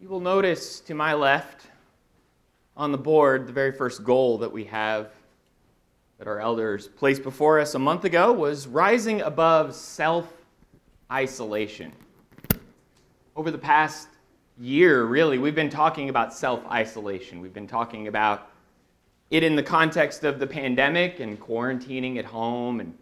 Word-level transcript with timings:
You 0.00 0.08
will 0.08 0.20
notice 0.20 0.80
to 0.80 0.94
my 0.94 1.12
left 1.12 1.66
on 2.74 2.90
the 2.90 2.96
board 2.96 3.46
the 3.46 3.52
very 3.52 3.70
first 3.70 4.02
goal 4.02 4.38
that 4.38 4.50
we 4.50 4.64
have 4.64 5.10
that 6.16 6.26
our 6.26 6.40
elders 6.40 6.88
placed 6.88 7.22
before 7.22 7.60
us 7.60 7.74
a 7.74 7.78
month 7.78 8.06
ago 8.06 8.32
was 8.32 8.66
rising 8.66 9.20
above 9.20 9.74
self 9.74 10.32
isolation. 11.12 11.92
Over 13.36 13.50
the 13.50 13.58
past 13.58 14.08
year, 14.58 15.04
really, 15.04 15.36
we've 15.36 15.54
been 15.54 15.68
talking 15.68 16.08
about 16.08 16.32
self 16.32 16.64
isolation. 16.70 17.42
We've 17.42 17.52
been 17.52 17.68
talking 17.68 18.08
about 18.08 18.50
it 19.28 19.42
in 19.42 19.54
the 19.54 19.62
context 19.62 20.24
of 20.24 20.38
the 20.38 20.46
pandemic 20.46 21.20
and 21.20 21.38
quarantining 21.38 22.16
at 22.16 22.24
home 22.24 22.80
and 22.80 22.96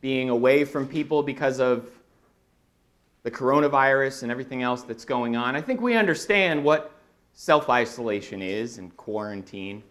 being 0.00 0.30
away 0.30 0.64
from 0.64 0.86
people 0.86 1.24
because 1.24 1.58
of 1.58 1.90
the 3.28 3.36
coronavirus 3.36 4.22
and 4.22 4.32
everything 4.32 4.62
else 4.62 4.80
that's 4.80 5.04
going 5.04 5.36
on. 5.36 5.54
I 5.54 5.60
think 5.60 5.82
we 5.82 5.94
understand 5.96 6.64
what 6.64 6.92
self 7.34 7.68
isolation 7.68 8.40
is 8.40 8.78
and 8.78 8.96
quarantine. 8.96 9.82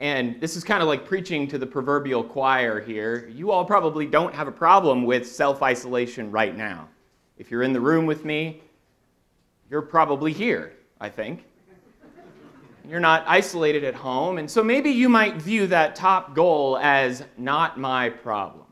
And 0.00 0.40
this 0.40 0.56
is 0.56 0.64
kind 0.64 0.80
of 0.80 0.88
like 0.88 1.04
preaching 1.04 1.46
to 1.48 1.58
the 1.58 1.66
proverbial 1.66 2.24
choir 2.24 2.80
here. 2.80 3.28
You 3.28 3.50
all 3.50 3.66
probably 3.66 4.06
don't 4.06 4.34
have 4.34 4.48
a 4.48 4.52
problem 4.52 5.04
with 5.04 5.30
self 5.30 5.62
isolation 5.62 6.30
right 6.30 6.56
now. 6.56 6.88
If 7.36 7.50
you're 7.50 7.64
in 7.64 7.74
the 7.74 7.82
room 7.82 8.06
with 8.06 8.24
me, 8.24 8.62
you're 9.68 9.82
probably 9.82 10.32
here, 10.32 10.72
I 10.98 11.10
think. 11.10 11.44
You're 12.88 12.98
not 13.00 13.24
isolated 13.26 13.84
at 13.84 13.94
home, 13.94 14.38
and 14.38 14.50
so 14.50 14.64
maybe 14.64 14.88
you 14.88 15.10
might 15.10 15.36
view 15.36 15.66
that 15.66 15.96
top 15.96 16.34
goal 16.34 16.78
as 16.78 17.24
not 17.36 17.78
my 17.78 18.08
problem. 18.08 18.63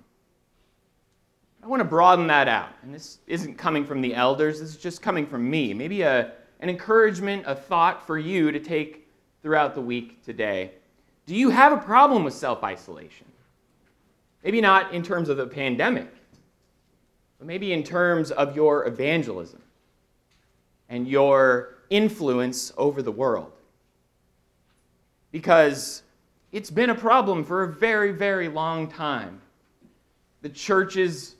I 1.62 1.66
want 1.66 1.80
to 1.80 1.84
broaden 1.84 2.26
that 2.26 2.48
out. 2.48 2.70
And 2.82 2.92
this 2.92 3.18
isn't 3.26 3.56
coming 3.56 3.84
from 3.84 4.00
the 4.00 4.14
elders, 4.14 4.60
this 4.60 4.70
is 4.70 4.76
just 4.76 5.00
coming 5.00 5.26
from 5.26 5.48
me. 5.48 5.72
Maybe 5.72 6.02
a, 6.02 6.32
an 6.60 6.68
encouragement, 6.68 7.44
a 7.46 7.54
thought 7.54 8.04
for 8.06 8.18
you 8.18 8.50
to 8.50 8.58
take 8.58 9.08
throughout 9.42 9.74
the 9.74 9.80
week 9.80 10.24
today. 10.24 10.72
Do 11.26 11.36
you 11.36 11.50
have 11.50 11.72
a 11.72 11.76
problem 11.76 12.24
with 12.24 12.34
self 12.34 12.64
isolation? 12.64 13.26
Maybe 14.42 14.60
not 14.60 14.92
in 14.92 15.04
terms 15.04 15.28
of 15.28 15.36
the 15.36 15.46
pandemic, 15.46 16.12
but 17.38 17.46
maybe 17.46 17.72
in 17.72 17.84
terms 17.84 18.32
of 18.32 18.56
your 18.56 18.88
evangelism 18.88 19.62
and 20.88 21.06
your 21.06 21.76
influence 21.90 22.72
over 22.76 23.02
the 23.02 23.12
world. 23.12 23.52
Because 25.30 26.02
it's 26.50 26.70
been 26.70 26.90
a 26.90 26.94
problem 26.94 27.44
for 27.44 27.62
a 27.62 27.68
very, 27.68 28.10
very 28.10 28.48
long 28.48 28.88
time. 28.88 29.40
The 30.42 30.48
church's 30.48 31.36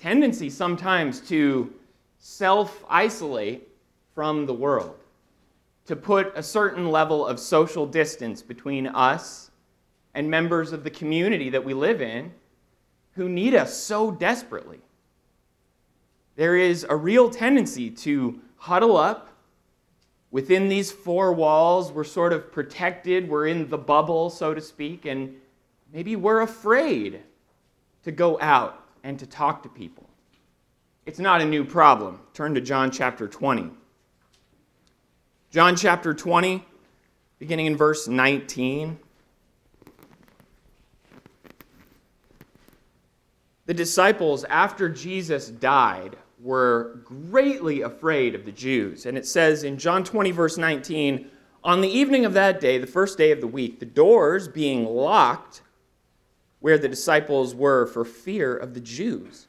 tendency 0.00 0.48
sometimes 0.48 1.20
to 1.20 1.72
self 2.18 2.84
isolate 2.88 3.68
from 4.14 4.46
the 4.46 4.54
world, 4.54 4.96
to 5.86 5.94
put 5.94 6.32
a 6.36 6.42
certain 6.42 6.90
level 6.90 7.26
of 7.26 7.38
social 7.38 7.86
distance 7.86 8.42
between 8.42 8.86
us 8.86 9.50
and 10.14 10.30
members 10.30 10.72
of 10.72 10.84
the 10.84 10.90
community 10.90 11.50
that 11.50 11.64
we 11.64 11.74
live 11.74 12.00
in 12.00 12.32
who 13.12 13.28
need 13.28 13.54
us 13.54 13.76
so 13.76 14.10
desperately. 14.10 14.78
There 16.36 16.56
is 16.56 16.86
a 16.88 16.96
real 16.96 17.28
tendency 17.28 17.90
to 17.90 18.40
huddle 18.56 18.96
up 18.96 19.28
within 20.30 20.68
these 20.68 20.90
four 20.90 21.32
walls. 21.32 21.92
We're 21.92 22.04
sort 22.04 22.32
of 22.32 22.50
protected, 22.50 23.28
we're 23.28 23.48
in 23.48 23.68
the 23.68 23.78
bubble, 23.78 24.30
so 24.30 24.54
to 24.54 24.60
speak, 24.60 25.04
and 25.04 25.34
maybe 25.92 26.16
we're 26.16 26.40
afraid 26.40 27.20
to 28.04 28.12
go 28.12 28.40
out 28.40 28.79
and 29.04 29.18
to 29.18 29.26
talk 29.26 29.62
to 29.62 29.68
people. 29.68 30.08
It's 31.06 31.18
not 31.18 31.40
a 31.40 31.44
new 31.44 31.64
problem. 31.64 32.20
Turn 32.34 32.54
to 32.54 32.60
John 32.60 32.90
chapter 32.90 33.26
20. 33.26 33.70
John 35.50 35.74
chapter 35.74 36.14
20, 36.14 36.64
beginning 37.38 37.66
in 37.66 37.76
verse 37.76 38.06
19. 38.06 38.98
The 43.66 43.74
disciples, 43.74 44.44
after 44.44 44.88
Jesus 44.88 45.48
died, 45.48 46.16
were 46.40 47.00
greatly 47.04 47.82
afraid 47.82 48.34
of 48.34 48.44
the 48.44 48.52
Jews. 48.52 49.06
And 49.06 49.18
it 49.18 49.26
says 49.26 49.64
in 49.64 49.78
John 49.78 50.04
20, 50.04 50.30
verse 50.30 50.56
19, 50.56 51.30
on 51.62 51.80
the 51.80 51.88
evening 51.88 52.24
of 52.24 52.32
that 52.32 52.60
day, 52.60 52.78
the 52.78 52.86
first 52.86 53.18
day 53.18 53.32
of 53.32 53.40
the 53.40 53.46
week, 53.46 53.80
the 53.80 53.86
doors 53.86 54.48
being 54.48 54.84
locked, 54.86 55.62
where 56.60 56.78
the 56.78 56.88
disciples 56.88 57.54
were 57.54 57.86
for 57.86 58.04
fear 58.04 58.56
of 58.56 58.74
the 58.74 58.80
Jews. 58.80 59.46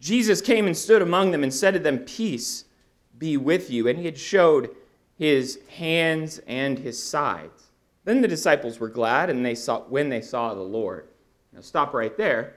Jesus 0.00 0.40
came 0.40 0.66
and 0.66 0.76
stood 0.76 1.02
among 1.02 1.30
them 1.30 1.42
and 1.42 1.52
said 1.52 1.74
to 1.74 1.80
them, 1.80 1.98
Peace 2.00 2.64
be 3.18 3.36
with 3.36 3.70
you. 3.70 3.88
And 3.88 3.98
he 3.98 4.04
had 4.04 4.18
showed 4.18 4.70
his 5.18 5.60
hands 5.68 6.40
and 6.46 6.78
his 6.78 7.02
sides. 7.02 7.64
Then 8.04 8.20
the 8.20 8.28
disciples 8.28 8.78
were 8.78 8.88
glad 8.88 9.30
and 9.30 9.44
they 9.44 9.54
saw, 9.54 9.80
when 9.80 10.08
they 10.08 10.20
saw 10.20 10.54
the 10.54 10.60
Lord. 10.60 11.08
Now, 11.52 11.60
stop 11.60 11.94
right 11.94 12.16
there. 12.16 12.54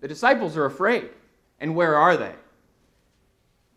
The 0.00 0.08
disciples 0.08 0.56
are 0.56 0.64
afraid. 0.64 1.10
And 1.60 1.74
where 1.74 1.96
are 1.96 2.16
they? 2.16 2.34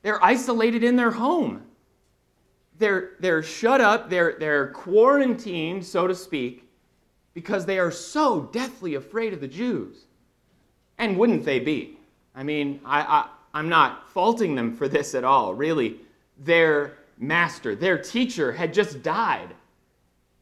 They're 0.02 0.24
isolated 0.24 0.84
in 0.84 0.96
their 0.96 1.12
home. 1.12 1.64
They're, 2.80 3.12
they're 3.20 3.44
shut 3.44 3.82
up, 3.82 4.10
they're, 4.10 4.36
they're 4.40 4.70
quarantined, 4.70 5.86
so 5.86 6.08
to 6.08 6.16
speak, 6.16 6.68
because 7.34 7.66
they 7.66 7.80
are 7.80 7.92
so 7.92 8.42
deathly 8.52 8.96
afraid 8.96 9.34
of 9.34 9.42
the 9.42 9.48
Jews. 9.48 10.06
And 10.98 11.18
wouldn't 11.18 11.46
they 11.46 11.60
be? 11.60 11.98
I 12.36 12.44
mean, 12.44 12.80
I, 12.86 13.02
I, 13.02 13.30
I'm 13.54 13.70
not 13.70 14.10
faulting 14.10 14.56
them 14.56 14.76
for 14.76 14.88
this 14.88 15.16
at 15.16 15.24
all. 15.24 15.54
Really, 15.54 16.00
their 16.38 16.98
master, 17.18 17.76
their 17.76 17.98
teacher, 17.98 18.52
had 18.52 18.74
just 18.74 19.04
died. 19.04 19.50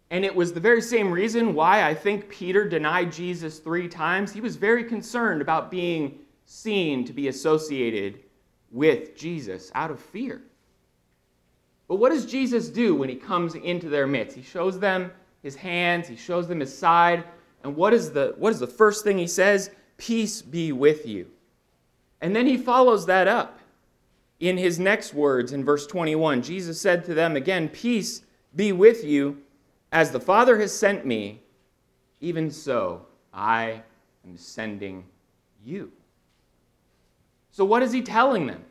And 0.09 0.25
it 0.25 0.35
was 0.35 0.51
the 0.51 0.59
very 0.59 0.81
same 0.81 1.09
reason 1.09 1.53
why 1.53 1.88
I 1.88 1.94
think 1.94 2.28
Peter 2.28 2.68
denied 2.68 3.13
Jesus 3.13 3.59
three 3.59 3.88
times. 3.88 4.34
He 4.34 4.41
was 4.41 4.57
very 4.57 4.84
concerned 4.84 5.41
about 5.41 5.72
being 5.72 6.19
seen 6.46 7.06
to 7.06 7.13
be 7.13 7.30
associated 7.30 8.19
with 8.72 9.16
Jesus 9.16 9.72
out 9.74 9.91
of 9.91 10.00
fear. 10.00 10.41
But 11.88 11.96
what 11.96 12.09
does 12.09 12.25
Jesus 12.25 12.69
do 12.69 12.96
when 12.96 13.09
he 13.09 13.16
comes 13.16 13.56
into 13.56 13.90
their 13.90 14.07
midst? 14.07 14.35
He 14.35 14.44
shows 14.44 14.80
them 14.80 15.12
his 15.44 15.56
hands, 15.56 16.07
he 16.07 16.16
shows 16.16 16.47
them 16.47 16.59
his 16.59 16.75
side. 16.75 17.24
And 17.63 17.75
what 17.75 17.94
is 17.94 18.12
the, 18.12 18.34
what 18.38 18.52
is 18.52 18.59
the 18.59 18.68
first 18.68 19.03
thing 19.03 19.18
he 19.18 19.28
says? 19.28 19.72
Peace 19.97 20.41
be 20.41 20.72
with 20.72 21.06
you. 21.06 21.28
And 22.22 22.35
then 22.35 22.46
he 22.46 22.57
follows 22.57 23.06
that 23.07 23.28
up 23.28 23.59
in 24.40 24.57
his 24.57 24.80
next 24.80 25.13
words 25.13 25.53
in 25.53 25.63
verse 25.63 25.88
21. 25.88 26.41
Jesus 26.41 26.80
said 26.80 27.06
to 27.06 27.13
them 27.13 27.35
again, 27.35 27.69
Peace 27.69 28.24
be 28.56 28.72
with 28.72 29.03
you. 29.03 29.38
As 29.91 30.12
the 30.12 30.19
Father 30.19 30.57
has 30.59 30.74
sent 30.74 31.06
me, 31.06 31.41
even 32.22 32.50
so 32.50 33.06
I 33.34 33.81
am 34.25 34.38
sending 34.38 35.03
you. 35.66 35.91
So, 37.51 37.66
what 37.66 37.84
is 37.84 37.91
he 37.91 38.01
telling 38.01 38.47
them? 38.47 38.63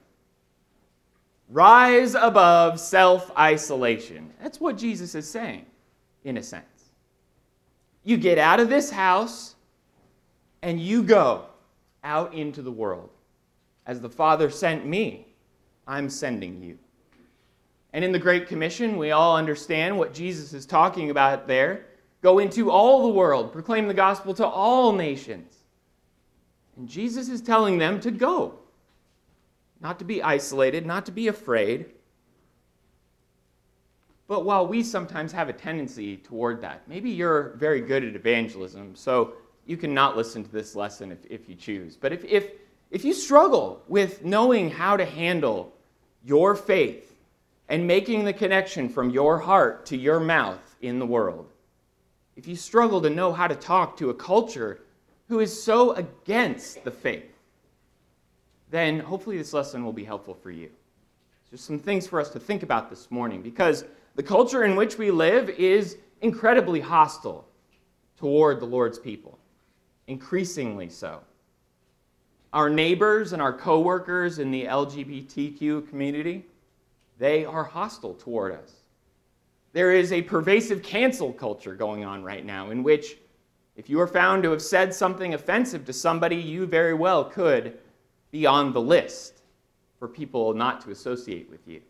Rise 1.50 2.14
above 2.14 2.80
self 2.80 3.30
isolation. 3.36 4.32
That's 4.40 4.60
what 4.60 4.78
Jesus 4.78 5.14
is 5.14 5.28
saying 5.28 5.66
in 6.24 6.36
a 6.36 6.42
sense. 6.42 6.64
You 8.04 8.16
get 8.16 8.38
out 8.38 8.60
of 8.60 8.68
this 8.68 8.90
house 8.90 9.54
and 10.62 10.80
you 10.80 11.02
go 11.02 11.44
out 12.04 12.34
into 12.34 12.62
the 12.62 12.72
world. 12.72 13.10
As 13.86 14.00
the 14.00 14.08
Father 14.08 14.50
sent 14.50 14.86
me, 14.86 15.26
I'm 15.86 16.08
sending 16.08 16.62
you. 16.62 16.78
And 17.92 18.04
in 18.04 18.12
the 18.12 18.18
Great 18.18 18.46
Commission, 18.46 18.96
we 18.96 19.10
all 19.10 19.36
understand 19.36 19.98
what 19.98 20.14
Jesus 20.14 20.52
is 20.52 20.64
talking 20.64 21.10
about 21.10 21.48
there. 21.48 21.86
Go 22.22 22.38
into 22.38 22.70
all 22.70 23.02
the 23.02 23.14
world, 23.14 23.52
proclaim 23.52 23.88
the 23.88 23.94
gospel 23.94 24.34
to 24.34 24.46
all 24.46 24.92
nations. 24.92 25.56
And 26.76 26.88
Jesus 26.88 27.28
is 27.28 27.40
telling 27.40 27.78
them 27.78 27.98
to 28.00 28.10
go, 28.10 28.54
not 29.80 29.98
to 29.98 30.04
be 30.04 30.22
isolated, 30.22 30.86
not 30.86 31.06
to 31.06 31.12
be 31.12 31.28
afraid, 31.28 31.86
but 34.30 34.44
while 34.44 34.64
we 34.64 34.84
sometimes 34.84 35.32
have 35.32 35.48
a 35.48 35.52
tendency 35.52 36.16
toward 36.16 36.60
that, 36.60 36.86
maybe 36.86 37.10
you're 37.10 37.54
very 37.56 37.80
good 37.80 38.04
at 38.04 38.14
evangelism, 38.14 38.94
so 38.94 39.32
you 39.66 39.76
can 39.76 39.92
not 39.92 40.16
listen 40.16 40.44
to 40.44 40.52
this 40.52 40.76
lesson 40.76 41.10
if, 41.10 41.18
if 41.28 41.48
you 41.48 41.56
choose. 41.56 41.96
But 41.96 42.12
if, 42.12 42.24
if, 42.24 42.52
if 42.92 43.04
you 43.04 43.12
struggle 43.12 43.82
with 43.88 44.24
knowing 44.24 44.70
how 44.70 44.96
to 44.96 45.04
handle 45.04 45.72
your 46.24 46.54
faith 46.54 47.12
and 47.68 47.84
making 47.88 48.24
the 48.24 48.32
connection 48.32 48.88
from 48.88 49.10
your 49.10 49.36
heart 49.36 49.84
to 49.86 49.96
your 49.96 50.20
mouth 50.20 50.76
in 50.80 51.00
the 51.00 51.06
world, 51.06 51.50
if 52.36 52.46
you 52.46 52.54
struggle 52.54 53.02
to 53.02 53.10
know 53.10 53.32
how 53.32 53.48
to 53.48 53.56
talk 53.56 53.96
to 53.96 54.10
a 54.10 54.14
culture 54.14 54.78
who 55.26 55.40
is 55.40 55.60
so 55.60 55.94
against 55.94 56.84
the 56.84 56.92
faith, 56.92 57.36
then 58.70 59.00
hopefully 59.00 59.38
this 59.38 59.52
lesson 59.52 59.84
will 59.84 59.92
be 59.92 60.04
helpful 60.04 60.34
for 60.34 60.52
you. 60.52 60.70
There's 61.50 61.60
some 61.60 61.80
things 61.80 62.06
for 62.06 62.20
us 62.20 62.30
to 62.30 62.38
think 62.38 62.62
about 62.62 62.90
this 62.90 63.10
morning 63.10 63.42
because 63.42 63.84
the 64.16 64.22
culture 64.22 64.64
in 64.64 64.76
which 64.76 64.98
we 64.98 65.10
live 65.10 65.48
is 65.50 65.96
incredibly 66.20 66.80
hostile 66.80 67.46
toward 68.18 68.60
the 68.60 68.66
Lord's 68.66 68.98
people, 68.98 69.38
increasingly 70.06 70.88
so. 70.88 71.20
Our 72.52 72.68
neighbors 72.68 73.32
and 73.32 73.40
our 73.40 73.52
coworkers 73.52 74.38
in 74.38 74.50
the 74.50 74.64
LGBTQ 74.64 75.88
community, 75.88 76.44
they 77.18 77.44
are 77.44 77.64
hostile 77.64 78.14
toward 78.14 78.52
us. 78.52 78.72
There 79.72 79.92
is 79.92 80.12
a 80.12 80.22
pervasive 80.22 80.82
cancel 80.82 81.32
culture 81.32 81.76
going 81.76 82.04
on 82.04 82.24
right 82.24 82.44
now 82.44 82.70
in 82.70 82.82
which, 82.82 83.18
if 83.76 83.88
you 83.88 84.00
are 84.00 84.08
found 84.08 84.42
to 84.42 84.50
have 84.50 84.60
said 84.60 84.92
something 84.92 85.34
offensive 85.34 85.84
to 85.86 85.92
somebody, 85.92 86.36
you 86.36 86.66
very 86.66 86.94
well 86.94 87.24
could 87.24 87.78
be 88.32 88.46
on 88.46 88.72
the 88.72 88.80
list 88.80 89.42
for 89.98 90.08
people 90.08 90.52
not 90.54 90.80
to 90.80 90.90
associate 90.90 91.48
with 91.48 91.66
you. 91.68 91.80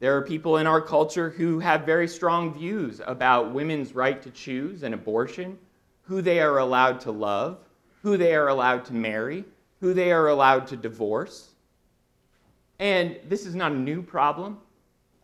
There 0.00 0.16
are 0.16 0.22
people 0.22 0.58
in 0.58 0.66
our 0.66 0.80
culture 0.80 1.30
who 1.30 1.58
have 1.58 1.84
very 1.84 2.06
strong 2.06 2.54
views 2.54 3.00
about 3.04 3.52
women's 3.52 3.94
right 3.94 4.22
to 4.22 4.30
choose 4.30 4.84
and 4.84 4.94
abortion, 4.94 5.58
who 6.02 6.22
they 6.22 6.40
are 6.40 6.58
allowed 6.58 7.00
to 7.00 7.10
love, 7.10 7.58
who 8.02 8.16
they 8.16 8.34
are 8.34 8.48
allowed 8.48 8.84
to 8.86 8.94
marry, 8.94 9.44
who 9.80 9.92
they 9.92 10.12
are 10.12 10.28
allowed 10.28 10.68
to 10.68 10.76
divorce. 10.76 11.50
And 12.78 13.18
this 13.28 13.44
is 13.44 13.56
not 13.56 13.72
a 13.72 13.76
new 13.76 14.02
problem. 14.02 14.58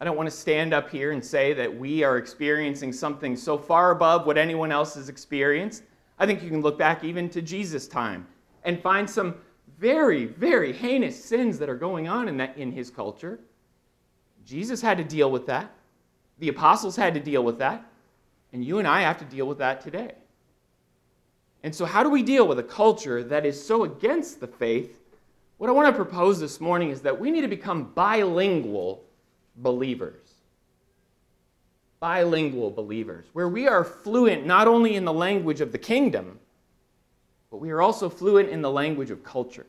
I 0.00 0.04
don't 0.04 0.16
want 0.16 0.28
to 0.28 0.36
stand 0.36 0.74
up 0.74 0.90
here 0.90 1.12
and 1.12 1.24
say 1.24 1.52
that 1.54 1.74
we 1.74 2.02
are 2.02 2.18
experiencing 2.18 2.92
something 2.92 3.36
so 3.36 3.56
far 3.56 3.92
above 3.92 4.26
what 4.26 4.36
anyone 4.36 4.72
else 4.72 4.94
has 4.96 5.08
experienced. 5.08 5.84
I 6.18 6.26
think 6.26 6.42
you 6.42 6.50
can 6.50 6.62
look 6.62 6.76
back 6.76 7.04
even 7.04 7.30
to 7.30 7.40
Jesus' 7.40 7.86
time 7.86 8.26
and 8.64 8.82
find 8.82 9.08
some 9.08 9.36
very, 9.78 10.26
very 10.26 10.72
heinous 10.72 11.24
sins 11.24 11.58
that 11.58 11.68
are 11.68 11.76
going 11.76 12.08
on 12.08 12.28
in, 12.28 12.36
that, 12.38 12.56
in 12.56 12.72
his 12.72 12.90
culture. 12.90 13.38
Jesus 14.44 14.80
had 14.80 14.98
to 14.98 15.04
deal 15.04 15.30
with 15.30 15.46
that. 15.46 15.70
The 16.38 16.48
apostles 16.48 16.96
had 16.96 17.14
to 17.14 17.20
deal 17.20 17.42
with 17.42 17.58
that. 17.58 17.84
And 18.52 18.64
you 18.64 18.78
and 18.78 18.86
I 18.86 19.02
have 19.02 19.18
to 19.18 19.24
deal 19.24 19.46
with 19.46 19.58
that 19.58 19.80
today. 19.80 20.12
And 21.62 21.74
so, 21.74 21.86
how 21.86 22.02
do 22.02 22.10
we 22.10 22.22
deal 22.22 22.46
with 22.46 22.58
a 22.58 22.62
culture 22.62 23.24
that 23.24 23.46
is 23.46 23.64
so 23.64 23.84
against 23.84 24.40
the 24.40 24.46
faith? 24.46 25.00
What 25.56 25.70
I 25.70 25.72
want 25.72 25.88
to 25.88 25.94
propose 25.94 26.38
this 26.38 26.60
morning 26.60 26.90
is 26.90 27.00
that 27.02 27.18
we 27.18 27.30
need 27.30 27.40
to 27.40 27.48
become 27.48 27.92
bilingual 27.94 29.02
believers. 29.56 30.20
Bilingual 32.00 32.70
believers, 32.70 33.24
where 33.32 33.48
we 33.48 33.66
are 33.66 33.82
fluent 33.82 34.44
not 34.44 34.68
only 34.68 34.94
in 34.94 35.06
the 35.06 35.12
language 35.12 35.62
of 35.62 35.72
the 35.72 35.78
kingdom, 35.78 36.38
but 37.50 37.58
we 37.58 37.70
are 37.70 37.80
also 37.80 38.10
fluent 38.10 38.50
in 38.50 38.60
the 38.60 38.70
language 38.70 39.10
of 39.10 39.24
culture 39.24 39.66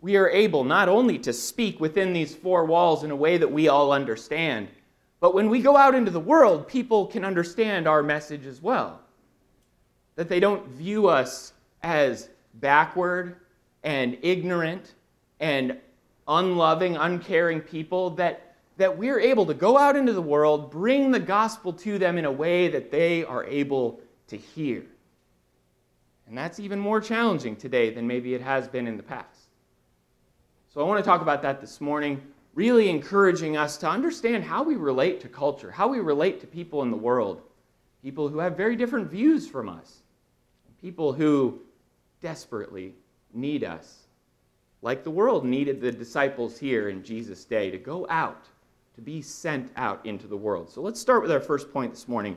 we 0.00 0.16
are 0.16 0.28
able 0.30 0.64
not 0.64 0.88
only 0.88 1.18
to 1.18 1.32
speak 1.32 1.80
within 1.80 2.12
these 2.12 2.34
four 2.34 2.64
walls 2.64 3.04
in 3.04 3.10
a 3.10 3.16
way 3.16 3.36
that 3.36 3.52
we 3.52 3.68
all 3.68 3.92
understand, 3.92 4.68
but 5.20 5.34
when 5.34 5.50
we 5.50 5.60
go 5.60 5.76
out 5.76 5.94
into 5.94 6.10
the 6.10 6.18
world, 6.20 6.66
people 6.66 7.06
can 7.06 7.24
understand 7.24 7.86
our 7.86 8.02
message 8.02 8.46
as 8.46 8.62
well. 8.62 9.00
That 10.16 10.28
they 10.28 10.40
don't 10.40 10.66
view 10.68 11.08
us 11.08 11.52
as 11.82 12.30
backward 12.54 13.36
and 13.82 14.16
ignorant 14.22 14.94
and 15.38 15.76
unloving, 16.26 16.96
uncaring 16.96 17.60
people, 17.60 18.10
that, 18.10 18.54
that 18.78 18.96
we're 18.96 19.20
able 19.20 19.44
to 19.46 19.54
go 19.54 19.76
out 19.76 19.96
into 19.96 20.12
the 20.12 20.22
world, 20.22 20.70
bring 20.70 21.10
the 21.10 21.20
gospel 21.20 21.72
to 21.72 21.98
them 21.98 22.16
in 22.16 22.24
a 22.24 22.32
way 22.32 22.68
that 22.68 22.90
they 22.90 23.24
are 23.24 23.44
able 23.44 24.00
to 24.28 24.36
hear. 24.36 24.84
And 26.26 26.38
that's 26.38 26.60
even 26.60 26.78
more 26.78 27.00
challenging 27.00 27.56
today 27.56 27.90
than 27.90 28.06
maybe 28.06 28.34
it 28.34 28.40
has 28.40 28.68
been 28.68 28.86
in 28.86 28.96
the 28.96 29.02
past. 29.02 29.39
So 30.72 30.80
I 30.80 30.84
want 30.84 31.04
to 31.04 31.08
talk 31.08 31.20
about 31.20 31.42
that 31.42 31.60
this 31.60 31.80
morning, 31.80 32.22
really 32.54 32.90
encouraging 32.90 33.56
us 33.56 33.76
to 33.78 33.88
understand 33.88 34.44
how 34.44 34.62
we 34.62 34.76
relate 34.76 35.20
to 35.22 35.28
culture, 35.28 35.72
how 35.72 35.88
we 35.88 35.98
relate 35.98 36.40
to 36.42 36.46
people 36.46 36.82
in 36.82 36.92
the 36.92 36.96
world, 36.96 37.42
people 38.04 38.28
who 38.28 38.38
have 38.38 38.56
very 38.56 38.76
different 38.76 39.10
views 39.10 39.48
from 39.48 39.68
us, 39.68 40.02
people 40.80 41.12
who 41.12 41.58
desperately 42.20 42.94
need 43.34 43.64
us, 43.64 44.04
like 44.80 45.02
the 45.02 45.10
world 45.10 45.44
needed 45.44 45.80
the 45.80 45.90
disciples 45.90 46.56
here 46.56 46.88
in 46.88 47.02
Jesus' 47.02 47.44
day 47.44 47.68
to 47.72 47.78
go 47.78 48.06
out, 48.08 48.44
to 48.94 49.00
be 49.00 49.20
sent 49.20 49.72
out 49.74 50.06
into 50.06 50.28
the 50.28 50.36
world. 50.36 50.70
So 50.70 50.82
let's 50.82 51.00
start 51.00 51.20
with 51.20 51.32
our 51.32 51.40
first 51.40 51.72
point 51.72 51.90
this 51.90 52.06
morning. 52.06 52.36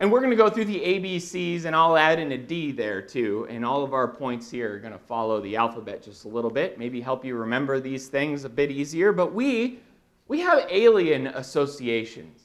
And 0.00 0.12
we're 0.12 0.20
going 0.20 0.30
to 0.30 0.36
go 0.36 0.48
through 0.48 0.66
the 0.66 0.78
ABCs, 0.78 1.64
and 1.64 1.74
I'll 1.74 1.96
add 1.96 2.20
in 2.20 2.30
a 2.30 2.38
D 2.38 2.70
there 2.70 3.02
too. 3.02 3.48
And 3.50 3.64
all 3.64 3.82
of 3.82 3.92
our 3.92 4.06
points 4.06 4.48
here 4.48 4.74
are 4.74 4.78
going 4.78 4.92
to 4.92 4.98
follow 4.98 5.40
the 5.40 5.56
alphabet 5.56 6.04
just 6.04 6.24
a 6.24 6.28
little 6.28 6.50
bit, 6.50 6.78
maybe 6.78 7.00
help 7.00 7.24
you 7.24 7.34
remember 7.34 7.80
these 7.80 8.06
things 8.06 8.44
a 8.44 8.48
bit 8.48 8.70
easier. 8.70 9.12
But 9.12 9.34
we, 9.34 9.80
we 10.28 10.38
have 10.40 10.66
alien 10.70 11.26
associations 11.28 12.42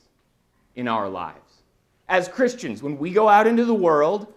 in 0.75 0.87
our 0.87 1.07
lives. 1.07 1.61
As 2.09 2.27
Christians, 2.27 2.81
when 2.81 2.97
we 2.97 3.11
go 3.11 3.29
out 3.29 3.45
into 3.45 3.65
the 3.65 3.73
world, 3.73 4.33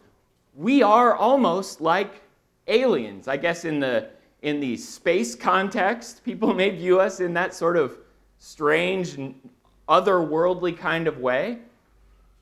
we 0.54 0.82
are 0.82 1.14
almost 1.14 1.80
like 1.80 2.22
aliens. 2.66 3.28
I 3.28 3.38
guess 3.38 3.64
in 3.64 3.80
the, 3.80 4.10
in 4.42 4.60
the 4.60 4.76
space 4.76 5.34
context, 5.34 6.22
people 6.22 6.52
may 6.52 6.68
view 6.68 7.00
us 7.00 7.20
in 7.20 7.32
that 7.34 7.54
sort 7.54 7.78
of 7.78 7.96
strange, 8.38 9.18
otherworldly 9.88 10.76
kind 10.76 11.08
of 11.08 11.18
way. 11.18 11.60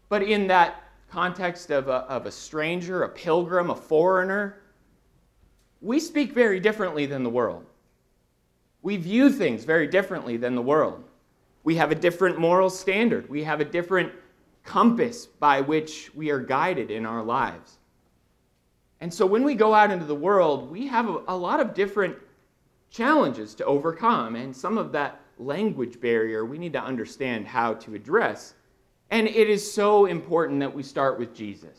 But 0.09 0.23
in 0.23 0.47
that 0.49 0.83
context 1.11 1.71
of 1.71 1.89
a, 1.89 2.03
of 2.09 2.27
a 2.27 2.31
stranger, 2.31 3.03
a 3.03 3.09
pilgrim, 3.09 3.71
a 3.71 3.77
foreigner, 3.77 4.61
we 5.81 6.01
speak 6.01 6.33
very 6.33 6.61
differently 6.61 7.07
than 7.07 7.23
the 7.23 7.31
world. 7.31 7.65
We 8.83 8.97
view 8.97 9.31
things 9.31 9.65
very 9.65 9.87
differently 9.87 10.37
than 10.37 10.55
the 10.55 10.63
world. 10.63 11.05
We 11.63 11.77
have 11.77 11.91
a 11.91 11.95
different 11.95 12.39
moral 12.39 12.69
standard. 12.69 13.29
We 13.29 13.45
have 13.45 13.61
a 13.61 13.65
different 13.65 14.13
compass 14.65 15.27
by 15.27 15.61
which 15.61 16.15
we 16.15 16.31
are 16.31 16.41
guided 16.41 16.91
in 16.91 17.07
our 17.07 17.23
lives. 17.23 17.79
And 19.01 19.13
so 19.13 19.27
when 19.27 19.45
we 19.45 19.55
go 19.55 19.75
out 19.75 19.91
into 19.91 20.07
the 20.07 20.15
world, 20.15 20.71
we 20.71 20.87
have 20.87 21.09
a, 21.09 21.23
a 21.29 21.37
lot 21.37 21.61
of 21.61 21.75
different 21.75 22.17
challenges 22.91 23.55
to 23.57 23.65
overcome. 23.65 24.37
And 24.37 24.57
some 24.57 24.79
of 24.79 24.93
that 24.93 25.21
language 25.39 26.01
barrier 26.01 26.45
we 26.45 26.59
need 26.59 26.73
to 26.73 26.83
understand 26.83 27.47
how 27.47 27.75
to 27.75 27.95
address 27.95 28.55
and 29.11 29.29
it 29.29 29.49
is 29.49 29.73
so 29.73 30.07
important 30.07 30.61
that 30.61 30.75
we 30.75 30.83
start 30.83 31.19
with 31.19 31.35
Jesus. 31.35 31.79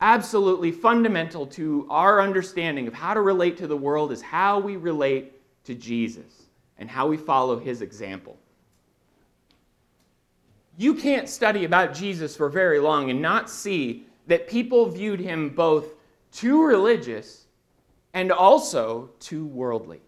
Absolutely 0.00 0.70
fundamental 0.70 1.46
to 1.46 1.86
our 1.90 2.20
understanding 2.20 2.86
of 2.86 2.94
how 2.94 3.14
to 3.14 3.20
relate 3.20 3.56
to 3.58 3.66
the 3.66 3.76
world 3.76 4.12
is 4.12 4.22
how 4.22 4.58
we 4.58 4.76
relate 4.76 5.32
to 5.64 5.74
Jesus 5.74 6.44
and 6.78 6.88
how 6.88 7.08
we 7.08 7.16
follow 7.16 7.58
his 7.58 7.82
example. 7.82 8.38
You 10.76 10.94
can't 10.94 11.28
study 11.28 11.64
about 11.64 11.92
Jesus 11.92 12.36
for 12.36 12.48
very 12.48 12.78
long 12.78 13.10
and 13.10 13.20
not 13.20 13.50
see 13.50 14.06
that 14.28 14.46
people 14.46 14.86
viewed 14.88 15.18
him 15.18 15.50
both 15.50 15.86
too 16.30 16.62
religious 16.62 17.46
and 18.14 18.30
also 18.30 19.10
too 19.18 19.46
worldly. 19.46 20.00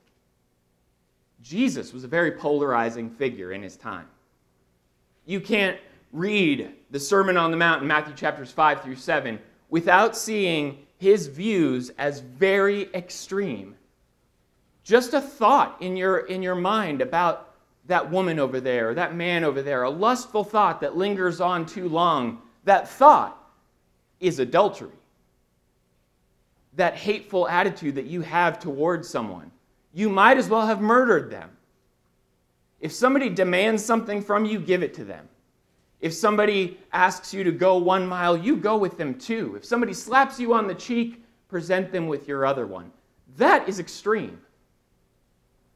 Jesus 1.42 1.92
was 1.92 2.04
a 2.04 2.08
very 2.08 2.30
polarizing 2.30 3.10
figure 3.10 3.52
in 3.52 3.62
his 3.62 3.76
time. 3.76 4.06
You 5.26 5.40
can't 5.40 5.78
read 6.12 6.72
the 6.90 7.00
Sermon 7.00 7.36
on 7.36 7.50
the 7.50 7.56
Mount 7.56 7.82
in 7.82 7.88
Matthew 7.88 8.14
chapters 8.14 8.50
5 8.50 8.82
through 8.82 8.96
7 8.96 9.38
without 9.68 10.16
seeing 10.16 10.86
his 10.98 11.28
views 11.28 11.90
as 11.98 12.20
very 12.20 12.92
extreme. 12.94 13.74
Just 14.82 15.14
a 15.14 15.20
thought 15.20 15.80
in 15.80 15.96
your, 15.96 16.18
in 16.26 16.42
your 16.42 16.54
mind 16.54 17.00
about 17.00 17.54
that 17.86 18.10
woman 18.10 18.38
over 18.38 18.60
there, 18.60 18.94
that 18.94 19.14
man 19.14 19.44
over 19.44 19.62
there, 19.62 19.84
a 19.84 19.90
lustful 19.90 20.44
thought 20.44 20.80
that 20.80 20.96
lingers 20.96 21.40
on 21.40 21.64
too 21.64 21.88
long, 21.88 22.42
that 22.64 22.88
thought 22.88 23.36
is 24.20 24.38
adultery. 24.38 24.90
That 26.74 26.94
hateful 26.94 27.48
attitude 27.48 27.94
that 27.96 28.06
you 28.06 28.20
have 28.20 28.58
towards 28.58 29.08
someone. 29.08 29.50
You 29.92 30.08
might 30.08 30.38
as 30.38 30.48
well 30.48 30.66
have 30.66 30.80
murdered 30.80 31.30
them. 31.30 31.50
If 32.80 32.92
somebody 32.92 33.28
demands 33.28 33.84
something 33.84 34.22
from 34.22 34.44
you, 34.44 34.58
give 34.58 34.82
it 34.82 34.94
to 34.94 35.04
them. 35.04 35.28
If 36.00 36.14
somebody 36.14 36.78
asks 36.92 37.34
you 37.34 37.44
to 37.44 37.52
go 37.52 37.76
one 37.76 38.06
mile, 38.06 38.36
you 38.36 38.56
go 38.56 38.76
with 38.76 38.96
them 38.96 39.14
too. 39.14 39.54
If 39.56 39.64
somebody 39.64 39.92
slaps 39.92 40.40
you 40.40 40.54
on 40.54 40.66
the 40.66 40.74
cheek, 40.74 41.22
present 41.48 41.92
them 41.92 42.06
with 42.06 42.26
your 42.26 42.46
other 42.46 42.66
one. 42.66 42.90
That 43.36 43.68
is 43.68 43.78
extreme. 43.78 44.40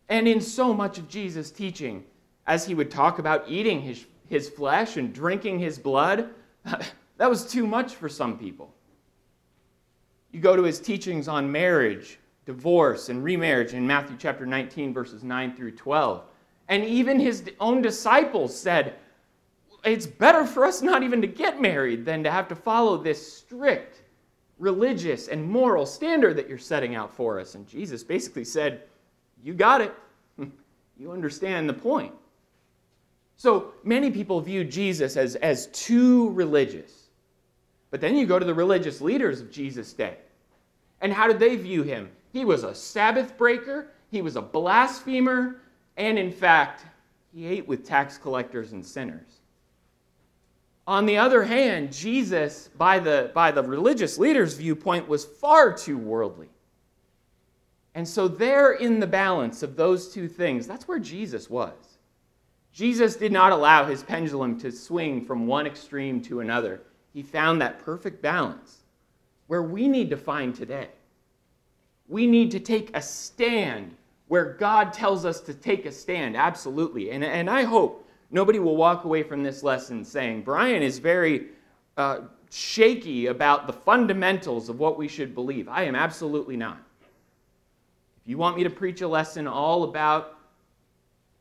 And 0.09 0.27
in 0.27 0.41
so 0.41 0.73
much 0.73 0.99
of 0.99 1.09
Jesus' 1.09 1.51
teaching, 1.51 2.05
as 2.47 2.67
he 2.67 2.75
would 2.75 2.91
talk 2.91 3.19
about 3.19 3.49
eating 3.49 3.81
his, 3.81 4.07
his 4.29 4.49
flesh 4.49 4.97
and 4.97 5.13
drinking 5.13 5.59
his 5.59 5.79
blood, 5.79 6.31
that 6.65 7.31
was 7.31 7.47
too 7.47 7.67
much 7.67 7.95
for 7.95 8.09
some 8.09 8.39
people. 8.39 8.73
You 10.33 10.41
go 10.41 10.57
to 10.57 10.63
his 10.63 10.81
teachings 10.81 11.29
on 11.29 11.51
marriage, 11.51 12.19
divorce, 12.45 13.09
and 13.09 13.23
remarriage 13.23 13.73
in 13.73 13.87
Matthew 13.87 14.17
chapter 14.19 14.47
19, 14.47 14.93
verses 14.93 15.23
9 15.23 15.55
through 15.55 15.73
12. 15.73 16.25
And 16.69 16.85
even 16.85 17.21
his 17.21 17.45
own 17.61 17.83
disciples 17.83 18.59
said, 18.59 18.95
it's 19.85 20.07
better 20.07 20.45
for 20.47 20.65
us 20.65 20.83
not 20.83 21.03
even 21.03 21.21
to 21.21 21.27
get 21.27 21.61
married 21.61 22.05
than 22.05 22.25
to 22.25 22.31
have 22.31 22.49
to 22.49 22.57
follow 22.57 22.97
this 22.97 23.37
strict 23.39 24.03
religious 24.59 25.29
and 25.29 25.45
moral 25.45 25.85
standard 25.85 26.37
that 26.37 26.49
you're 26.49 26.59
setting 26.59 26.95
out 26.95 27.15
for 27.15 27.41
us. 27.41 27.55
And 27.55 27.67
Jesus 27.67 28.03
basically 28.03 28.45
said, 28.45 28.83
You 29.43 29.55
got 29.55 29.81
it. 29.81 29.95
you 30.99 31.13
understand 31.13 31.69
the 31.69 31.75
point. 31.75 32.13
So 33.37 33.73
many 33.83 34.11
people 34.11 34.41
view 34.41 34.65
Jesus 34.65 35.17
as, 35.17 35.35
as 35.37 35.67
too 35.69 36.31
religious. 36.31 37.09
But 37.91 38.01
then 38.01 38.17
you 38.17 38.27
go 38.27 38.39
to 38.39 38.45
the 38.45 38.55
religious 38.55 39.01
leaders 39.01 39.41
of 39.41 39.51
Jesus' 39.51 39.93
day. 39.93 40.17
And 41.01 41.13
how 41.13 41.27
did 41.27 41.39
they 41.39 41.57
view 41.57 41.83
him? 41.83 42.11
He 42.33 42.45
was 42.45 42.65
a 42.65 42.75
Sabbath 42.75 43.37
breaker, 43.37 43.89
he 44.11 44.23
was 44.23 44.37
a 44.37 44.43
blasphemer, 44.43 45.61
And 45.97 46.19
in 46.19 46.33
fact, 46.33 46.85
he 47.35 47.47
ate 47.47 47.67
with 47.67 47.85
tax 47.85 48.17
collectors 48.17 48.73
and 48.73 48.85
sinners. 48.85 49.41
On 50.87 51.07
the 51.07 51.17
other 51.17 51.45
hand, 51.45 51.93
Jesus, 51.93 52.69
by 52.77 52.99
the, 52.99 53.31
by 53.35 53.51
the 53.51 53.63
religious 53.63 54.19
leaders' 54.19 54.55
viewpoint, 54.55 55.09
was 55.09 55.25
far 55.25 55.73
too 55.73 55.97
worldly. 55.97 56.49
And 57.95 58.07
so, 58.07 58.29
there 58.29 58.73
in 58.73 59.01
the 59.01 59.07
balance 59.07 59.63
of 59.63 59.77
those 59.77 60.13
two 60.13 60.29
things, 60.29 60.67
that's 60.67 60.89
where 60.89 60.99
Jesus 60.99 61.49
was. 61.49 61.73
Jesus 62.73 63.15
did 63.15 63.31
not 63.31 63.53
allow 63.53 63.85
his 63.85 64.03
pendulum 64.03 64.59
to 64.59 64.73
swing 64.73 65.25
from 65.25 65.47
one 65.47 65.67
extreme 65.67 66.21
to 66.23 66.41
another. 66.41 66.83
He 67.13 67.23
found 67.23 67.61
that 67.61 67.79
perfect 67.79 68.21
balance 68.21 68.83
where 69.47 69.63
we 69.63 69.87
need 69.87 70.11
to 70.11 70.17
find 70.17 70.55
today. 70.55 70.89
We 72.09 72.27
need 72.27 72.51
to 72.51 72.61
take 72.61 72.95
a 72.95 73.01
stand 73.01 73.95
where 74.27 74.55
God 74.55 74.93
tells 74.93 75.25
us 75.25 75.41
to 75.43 75.55
take 75.55 75.87
a 75.87 75.93
stand, 75.93 76.37
absolutely. 76.37 77.13
And, 77.13 77.23
and 77.23 77.49
I 77.49 77.63
hope 77.63 78.04
nobody 78.31 78.59
will 78.59 78.77
walk 78.77 79.05
away 79.05 79.23
from 79.23 79.43
this 79.43 79.63
lesson 79.63 80.05
saying, 80.05 80.43
Brian 80.43 80.83
is 80.83 80.99
very 80.99 81.49
uh, 81.97 82.21
shaky 82.51 83.27
about 83.27 83.67
the 83.67 83.73
fundamentals 83.73 84.69
of 84.69 84.79
what 84.79 84.97
we 84.97 85.09
should 85.09 85.35
believe. 85.35 85.69
I 85.69 85.85
am 85.85 85.95
absolutely 85.95 86.57
not. 86.57 86.79
If 88.23 88.29
you 88.29 88.39
want 88.39 88.57
me 88.57 88.65
to 88.65 88.71
preach 88.71 89.01
a 89.03 89.09
lesson 89.09 89.47
all 89.47 89.85
about 89.85 90.39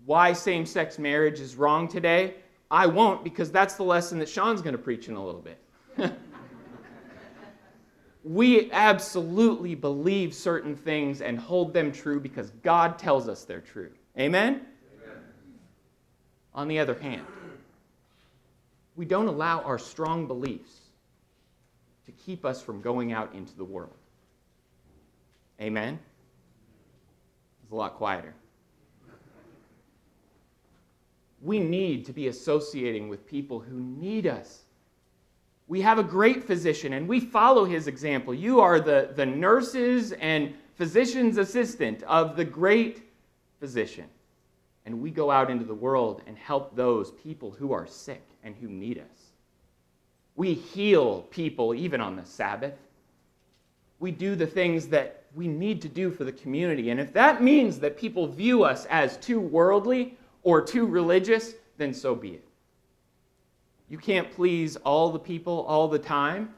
why 0.05 0.33
same 0.33 0.65
sex 0.65 0.99
marriage 0.99 1.39
is 1.39 1.55
wrong 1.55 1.87
today, 1.87 2.35
I 2.69 2.87
won't 2.87 3.23
because 3.23 3.51
that's 3.51 3.75
the 3.75 3.83
lesson 3.83 4.19
that 4.19 4.27
Sean's 4.27 4.61
going 4.61 4.75
to 4.75 4.81
preach 4.81 5.07
in 5.07 5.15
a 5.15 5.23
little 5.23 5.41
bit. 5.41 5.59
we 8.23 8.71
absolutely 8.71 9.75
believe 9.75 10.33
certain 10.33 10.75
things 10.75 11.21
and 11.21 11.37
hold 11.37 11.73
them 11.73 11.91
true 11.91 12.19
because 12.19 12.49
God 12.63 12.97
tells 12.97 13.29
us 13.29 13.45
they're 13.45 13.61
true. 13.61 13.91
Amen? 14.17 14.55
Amen? 14.55 14.65
On 16.55 16.67
the 16.67 16.79
other 16.79 16.93
hand, 16.93 17.25
we 18.95 19.05
don't 19.05 19.27
allow 19.27 19.61
our 19.61 19.79
strong 19.79 20.27
beliefs 20.27 20.79
to 22.05 22.11
keep 22.11 22.45
us 22.45 22.61
from 22.61 22.81
going 22.81 23.11
out 23.11 23.33
into 23.33 23.55
the 23.55 23.63
world. 23.63 23.97
Amen? 25.59 25.97
It's 27.63 27.71
a 27.71 27.75
lot 27.75 27.95
quieter. 27.95 28.33
We 31.41 31.59
need 31.59 32.05
to 32.05 32.13
be 32.13 32.27
associating 32.27 33.09
with 33.09 33.27
people 33.27 33.59
who 33.59 33.79
need 33.79 34.27
us 34.27 34.63
we 35.67 35.81
have 35.81 35.97
a 35.97 36.03
great 36.03 36.43
physician 36.43 36.93
and 36.93 37.07
we 37.07 37.19
follow 37.19 37.65
his 37.65 37.87
example. 37.87 38.33
You 38.33 38.59
are 38.59 38.79
the, 38.79 39.11
the 39.15 39.25
nurses 39.25 40.11
and 40.13 40.53
physician's 40.75 41.37
assistant 41.37 42.03
of 42.03 42.35
the 42.35 42.45
great 42.45 43.09
physician. 43.59 44.05
And 44.85 45.01
we 45.01 45.11
go 45.11 45.31
out 45.31 45.49
into 45.49 45.65
the 45.65 45.73
world 45.73 46.21
and 46.27 46.37
help 46.37 46.75
those 46.75 47.11
people 47.11 47.51
who 47.51 47.71
are 47.71 47.87
sick 47.87 48.21
and 48.43 48.55
who 48.55 48.67
need 48.67 48.97
us. 48.97 49.31
We 50.35 50.53
heal 50.53 51.21
people 51.29 51.73
even 51.73 52.01
on 52.01 52.15
the 52.15 52.25
Sabbath. 52.25 52.73
We 53.99 54.11
do 54.11 54.35
the 54.35 54.47
things 54.47 54.87
that 54.87 55.23
we 55.35 55.47
need 55.47 55.81
to 55.83 55.89
do 55.89 56.11
for 56.11 56.23
the 56.23 56.31
community. 56.31 56.89
And 56.89 56.99
if 56.99 57.13
that 57.13 57.41
means 57.41 57.79
that 57.79 57.97
people 57.97 58.27
view 58.27 58.63
us 58.63 58.85
as 58.85 59.17
too 59.17 59.39
worldly 59.39 60.17
or 60.43 60.61
too 60.61 60.85
religious, 60.85 61.53
then 61.77 61.93
so 61.93 62.13
be 62.13 62.31
it. 62.31 62.45
You 63.89 63.97
can't 63.97 64.31
please 64.31 64.75
all 64.77 65.11
the 65.11 65.19
people 65.19 65.65
all 65.67 65.87
the 65.87 65.99
time, 65.99 66.53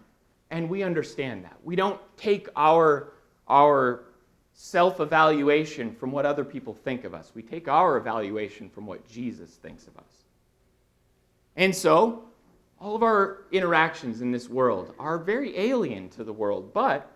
and 0.51 0.69
we 0.69 0.83
understand 0.83 1.43
that. 1.43 1.57
We 1.63 1.75
don't 1.75 1.99
take 2.17 2.47
our, 2.55 3.11
our 3.47 4.04
self 4.55 5.01
evaluation 5.01 5.93
from 5.93 6.11
what 6.11 6.25
other 6.25 6.45
people 6.45 6.73
think 6.73 7.03
of 7.03 7.13
us, 7.13 7.31
we 7.35 7.43
take 7.43 7.67
our 7.67 7.97
evaluation 7.97 8.69
from 8.69 8.87
what 8.87 9.07
Jesus 9.07 9.51
thinks 9.51 9.85
of 9.85 9.97
us. 9.97 10.23
And 11.57 11.75
so, 11.75 12.23
all 12.79 12.95
of 12.95 13.03
our 13.03 13.43
interactions 13.51 14.21
in 14.21 14.31
this 14.31 14.49
world 14.49 14.93
are 14.97 15.17
very 15.17 15.57
alien 15.57 16.09
to 16.09 16.23
the 16.23 16.33
world, 16.33 16.73
but 16.73 17.11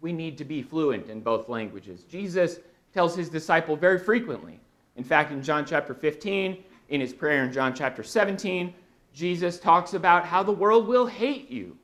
we 0.00 0.12
need 0.12 0.38
to 0.38 0.44
be 0.44 0.62
fluent 0.62 1.08
in 1.08 1.20
both 1.20 1.48
languages. 1.48 2.04
Jesus 2.04 2.58
tells 2.92 3.14
his 3.14 3.28
disciple 3.28 3.76
very 3.76 3.98
frequently. 3.98 4.58
In 4.96 5.04
fact, 5.04 5.30
in 5.30 5.42
John 5.42 5.66
chapter 5.66 5.94
15, 5.94 6.62
in 6.88 7.00
his 7.00 7.12
prayer 7.12 7.44
in 7.44 7.52
John 7.52 7.74
chapter 7.74 8.02
17, 8.02 8.72
Jesus 9.12 9.58
talks 9.58 9.94
about 9.94 10.24
how 10.24 10.42
the 10.42 10.52
world 10.52 10.86
will 10.86 11.06
hate 11.06 11.50
you. 11.50 11.76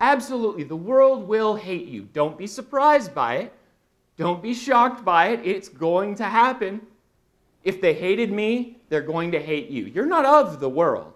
Absolutely, 0.00 0.62
the 0.62 0.76
world 0.76 1.26
will 1.26 1.56
hate 1.56 1.88
you. 1.88 2.08
Don't 2.12 2.38
be 2.38 2.46
surprised 2.46 3.14
by 3.14 3.36
it. 3.36 3.52
Don't 4.16 4.42
be 4.42 4.54
shocked 4.54 5.04
by 5.04 5.28
it. 5.28 5.40
It's 5.44 5.68
going 5.68 6.14
to 6.16 6.24
happen. 6.24 6.80
If 7.64 7.80
they 7.80 7.94
hated 7.94 8.32
me, 8.32 8.78
they're 8.88 9.00
going 9.00 9.32
to 9.32 9.40
hate 9.40 9.70
you. 9.70 9.86
You're 9.86 10.06
not 10.06 10.24
of 10.24 10.60
the 10.60 10.68
world. 10.68 11.12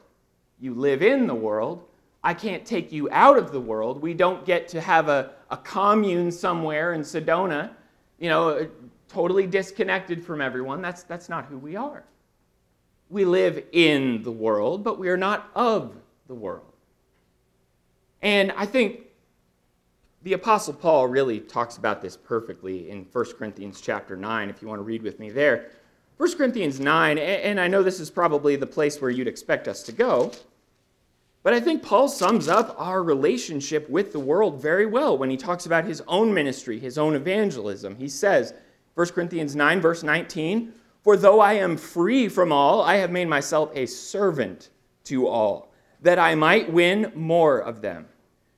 You 0.61 0.75
live 0.75 1.03
in 1.03 1.27
the 1.27 1.35
world. 1.35 1.85
I 2.25 2.35
can't 2.35 2.65
take 2.65 2.93
you 2.93 3.09
out 3.11 3.37
of 3.37 3.51
the 3.51 3.61
world. 3.61 4.01
We 4.01 4.15
don't 4.15 4.45
get 4.45 4.69
to 4.69 4.81
have 4.81 5.09
a, 5.09 5.33
a 5.51 5.57
commune 5.57 6.31
somewhere 6.31 6.93
in 6.93 7.01
Sedona, 7.01 7.71
you 8.19 8.29
know, 8.29 8.51
uh, 8.51 8.67
totally 9.09 9.47
disconnected 9.47 10.25
from 10.25 10.41
everyone. 10.41 10.81
That's, 10.81 11.03
that's 11.03 11.29
not 11.29 11.47
who 11.47 11.59
we 11.59 11.75
are. 11.75 12.05
We 13.11 13.25
live 13.25 13.65
in 13.73 14.23
the 14.23 14.31
world, 14.31 14.85
but 14.85 14.99
we 14.99 15.09
are 15.09 15.17
not 15.17 15.51
of 15.55 15.95
the 16.29 16.35
world. 16.35 16.72
And 18.23 18.53
I 18.53 18.67
think 18.67 19.01
the 20.23 20.33
apostle 20.35 20.75
Paul 20.75 21.09
really 21.09 21.41
talks 21.41 21.77
about 21.77 22.01
this 22.01 22.17
perfectly 22.17 22.89
in 22.89 23.07
1 23.11 23.25
Corinthians 23.37 23.81
chapter 23.81 24.17
9 24.17 24.49
if 24.49 24.63
you 24.63 24.69
want 24.69 24.79
to 24.79 24.85
read 24.85 25.03
with 25.03 25.19
me 25.19 25.31
there. 25.31 25.71
1 26.19 26.37
Corinthians 26.37 26.79
9, 26.79 27.19
and 27.19 27.61
I 27.61 27.67
know 27.67 27.83
this 27.83 27.99
is 27.99 28.11
probably 28.11 28.55
the 28.55 28.67
place 28.67 29.01
where 29.01 29.11
you'd 29.11 29.27
expect 29.27 29.67
us 29.67 29.83
to 29.85 29.93
go, 29.93 30.31
but 31.43 31.53
I 31.53 31.59
think 31.59 31.83
Paul 31.83 32.07
sums 32.09 32.47
up 32.47 32.77
our 32.79 33.03
relationship 33.03 33.91
with 33.91 34.13
the 34.13 34.21
world 34.21 34.63
very 34.63 34.87
well 34.87 35.19
when 35.19 35.31
he 35.31 35.37
talks 35.37 35.67
about 35.67 35.85
his 35.85 36.01
own 36.07 36.33
ministry, 36.33 36.79
his 36.79 36.99
own 36.99 37.17
evangelism. 37.17 37.97
He 37.97 38.09
says, 38.09 38.55
1 38.95 39.09
Corinthians 39.09 39.57
9, 39.57 39.81
verse 39.81 40.05
19, 40.05 40.73
for 41.03 41.17
though 41.17 41.41
I 41.41 41.55
am 41.55 41.77
free 41.77 42.29
from 42.29 42.53
all, 42.53 42.83
I 42.83 42.97
have 42.97 43.11
made 43.11 43.27
myself 43.27 43.73
a 43.75 43.87
servant 43.87 44.69
to 45.05 45.27
all, 45.27 45.73
that 46.03 46.21
I 46.21 46.37
might 46.37 46.73
win 46.73 47.11
more 47.17 47.59
of 47.59 47.83
them. 47.83 48.07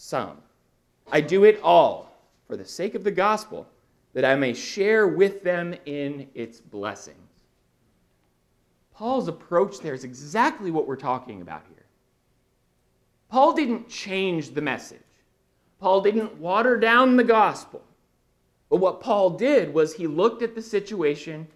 some. 0.00 0.38
I 1.12 1.20
do 1.20 1.44
it 1.44 1.60
all 1.62 2.10
for 2.46 2.56
the 2.56 2.64
sake 2.64 2.94
of 2.94 3.04
the 3.04 3.10
gospel, 3.10 3.66
that 4.12 4.24
I 4.24 4.34
may 4.34 4.54
share 4.54 5.06
with 5.06 5.44
them 5.44 5.74
in 5.86 6.26
its 6.34 6.60
blessings. 6.60 7.16
Paul's 8.92 9.28
approach 9.28 9.78
there 9.78 9.94
is 9.94 10.02
exactly 10.02 10.72
what 10.72 10.88
we're 10.88 10.96
talking 10.96 11.42
about 11.42 11.62
here. 11.68 11.84
Paul 13.28 13.52
didn't 13.52 13.88
change 13.88 14.50
the 14.50 14.60
message, 14.60 14.98
Paul 15.78 16.00
didn't 16.00 16.34
water 16.38 16.76
down 16.76 17.16
the 17.16 17.24
gospel. 17.24 17.82
But 18.68 18.76
what 18.76 19.00
Paul 19.00 19.30
did 19.30 19.74
was 19.74 19.94
he 19.94 20.06
looked 20.06 20.42
at 20.42 20.54
the 20.54 20.62
situation 20.62 21.46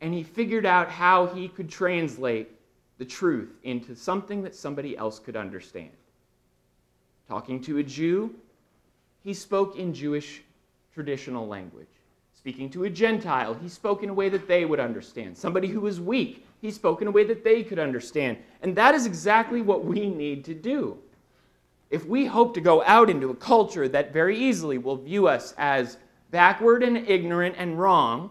and 0.00 0.14
he 0.14 0.22
figured 0.22 0.64
out 0.64 0.88
how 0.88 1.26
he 1.26 1.46
could 1.48 1.68
translate 1.68 2.48
the 2.96 3.04
truth 3.04 3.50
into 3.64 3.94
something 3.94 4.42
that 4.42 4.54
somebody 4.54 4.96
else 4.96 5.18
could 5.18 5.36
understand. 5.36 5.90
Talking 7.28 7.60
to 7.62 7.78
a 7.78 7.82
Jew, 7.82 8.34
he 9.22 9.34
spoke 9.34 9.76
in 9.76 9.92
Jewish 9.92 10.42
traditional 10.94 11.46
language. 11.46 11.86
Speaking 12.34 12.70
to 12.70 12.84
a 12.84 12.90
Gentile, 12.90 13.54
he 13.54 13.68
spoke 13.68 14.02
in 14.02 14.08
a 14.08 14.14
way 14.14 14.28
that 14.30 14.48
they 14.48 14.64
would 14.64 14.80
understand. 14.80 15.36
Somebody 15.36 15.68
who 15.68 15.80
was 15.80 16.00
weak, 16.00 16.46
he 16.62 16.70
spoke 16.70 17.02
in 17.02 17.08
a 17.08 17.10
way 17.10 17.24
that 17.24 17.44
they 17.44 17.62
could 17.62 17.78
understand. 17.78 18.38
And 18.62 18.74
that 18.76 18.94
is 18.94 19.06
exactly 19.06 19.60
what 19.60 19.84
we 19.84 20.08
need 20.08 20.44
to 20.46 20.54
do. 20.54 20.98
If 21.90 22.06
we 22.06 22.26
hope 22.26 22.54
to 22.54 22.60
go 22.60 22.82
out 22.84 23.10
into 23.10 23.30
a 23.30 23.34
culture 23.34 23.88
that 23.88 24.12
very 24.12 24.38
easily 24.38 24.78
will 24.78 24.96
view 24.96 25.26
us 25.26 25.54
as 25.58 25.98
backward 26.30 26.82
and 26.82 26.96
ignorant 27.08 27.56
and 27.58 27.78
wrong, 27.78 28.30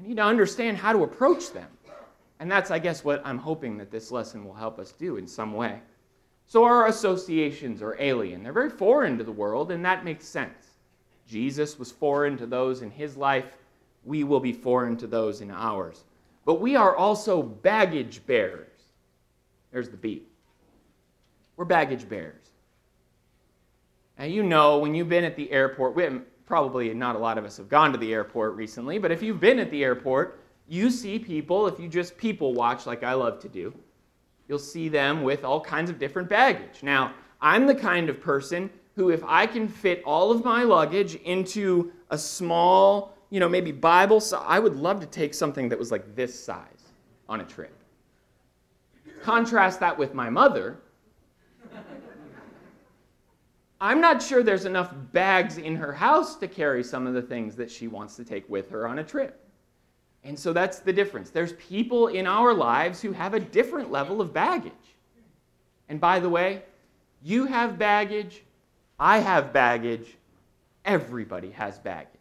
we 0.00 0.08
need 0.08 0.16
to 0.16 0.22
understand 0.22 0.76
how 0.76 0.92
to 0.92 1.02
approach 1.02 1.52
them. 1.52 1.68
And 2.40 2.50
that's, 2.50 2.70
I 2.70 2.78
guess, 2.78 3.04
what 3.04 3.20
I'm 3.24 3.38
hoping 3.38 3.76
that 3.78 3.90
this 3.90 4.10
lesson 4.10 4.44
will 4.44 4.54
help 4.54 4.78
us 4.78 4.92
do 4.92 5.16
in 5.16 5.26
some 5.26 5.52
way. 5.52 5.80
So, 6.48 6.64
our 6.64 6.86
associations 6.86 7.82
are 7.82 7.94
alien. 8.00 8.42
They're 8.42 8.54
very 8.54 8.70
foreign 8.70 9.18
to 9.18 9.24
the 9.24 9.30
world, 9.30 9.70
and 9.70 9.84
that 9.84 10.02
makes 10.02 10.24
sense. 10.24 10.78
Jesus 11.26 11.78
was 11.78 11.92
foreign 11.92 12.38
to 12.38 12.46
those 12.46 12.80
in 12.80 12.90
his 12.90 13.16
life. 13.16 13.44
we 14.04 14.24
will 14.24 14.40
be 14.40 14.54
foreign 14.54 14.96
to 14.96 15.06
those 15.06 15.42
in 15.42 15.50
ours. 15.50 16.04
But 16.46 16.62
we 16.62 16.76
are 16.76 16.96
also 16.96 17.42
baggage 17.42 18.24
bearers. 18.24 18.80
There's 19.70 19.90
the 19.90 19.98
beat. 19.98 20.26
We're 21.56 21.66
baggage 21.66 22.08
bearers. 22.08 22.46
Now, 24.18 24.24
you 24.24 24.42
know, 24.42 24.78
when 24.78 24.94
you've 24.94 25.10
been 25.10 25.24
at 25.24 25.36
the 25.36 25.50
airport, 25.52 25.94
we 25.94 26.08
probably 26.46 26.94
not 26.94 27.16
a 27.16 27.18
lot 27.18 27.36
of 27.36 27.44
us 27.44 27.58
have 27.58 27.68
gone 27.68 27.92
to 27.92 27.98
the 27.98 28.14
airport 28.14 28.54
recently, 28.54 28.98
but 28.98 29.12
if 29.12 29.22
you've 29.22 29.40
been 29.40 29.58
at 29.58 29.70
the 29.70 29.84
airport, 29.84 30.40
you 30.66 30.90
see 30.90 31.18
people, 31.18 31.66
if 31.66 31.78
you 31.78 31.88
just 31.88 32.16
people 32.16 32.54
watch 32.54 32.86
like 32.86 33.02
I 33.02 33.12
love 33.12 33.40
to 33.40 33.48
do, 33.50 33.74
you'll 34.48 34.58
see 34.58 34.88
them 34.88 35.22
with 35.22 35.44
all 35.44 35.60
kinds 35.60 35.90
of 35.90 35.98
different 35.98 36.28
baggage. 36.28 36.82
Now, 36.82 37.12
I'm 37.40 37.66
the 37.66 37.74
kind 37.74 38.08
of 38.08 38.20
person 38.20 38.70
who, 38.96 39.10
if 39.10 39.22
I 39.24 39.46
can 39.46 39.68
fit 39.68 40.02
all 40.04 40.30
of 40.30 40.44
my 40.44 40.64
luggage 40.64 41.14
into 41.16 41.92
a 42.10 42.18
small, 42.18 43.16
you 43.30 43.38
know, 43.38 43.48
maybe 43.48 43.70
Bible, 43.70 44.20
so 44.20 44.38
I 44.38 44.58
would 44.58 44.74
love 44.74 45.00
to 45.00 45.06
take 45.06 45.34
something 45.34 45.68
that 45.68 45.78
was 45.78 45.92
like 45.92 46.16
this 46.16 46.38
size 46.38 46.92
on 47.28 47.40
a 47.40 47.44
trip. 47.44 47.76
Contrast 49.22 49.78
that 49.80 49.96
with 49.96 50.14
my 50.14 50.30
mother. 50.30 50.78
I'm 53.80 54.00
not 54.00 54.20
sure 54.20 54.42
there's 54.42 54.64
enough 54.64 54.92
bags 55.12 55.58
in 55.58 55.76
her 55.76 55.92
house 55.92 56.34
to 56.36 56.48
carry 56.48 56.82
some 56.82 57.06
of 57.06 57.14
the 57.14 57.22
things 57.22 57.54
that 57.56 57.70
she 57.70 57.86
wants 57.86 58.16
to 58.16 58.24
take 58.24 58.48
with 58.48 58.70
her 58.70 58.88
on 58.88 58.98
a 58.98 59.04
trip. 59.04 59.47
And 60.28 60.38
so 60.38 60.52
that's 60.52 60.80
the 60.80 60.92
difference. 60.92 61.30
There's 61.30 61.54
people 61.54 62.08
in 62.08 62.26
our 62.26 62.52
lives 62.52 63.00
who 63.00 63.12
have 63.12 63.32
a 63.32 63.40
different 63.40 63.90
level 63.90 64.20
of 64.20 64.30
baggage. 64.30 64.72
And 65.88 65.98
by 65.98 66.20
the 66.20 66.28
way, 66.28 66.62
you 67.22 67.46
have 67.46 67.78
baggage, 67.78 68.42
I 69.00 69.20
have 69.20 69.54
baggage, 69.54 70.18
everybody 70.84 71.50
has 71.52 71.78
baggage. 71.78 72.12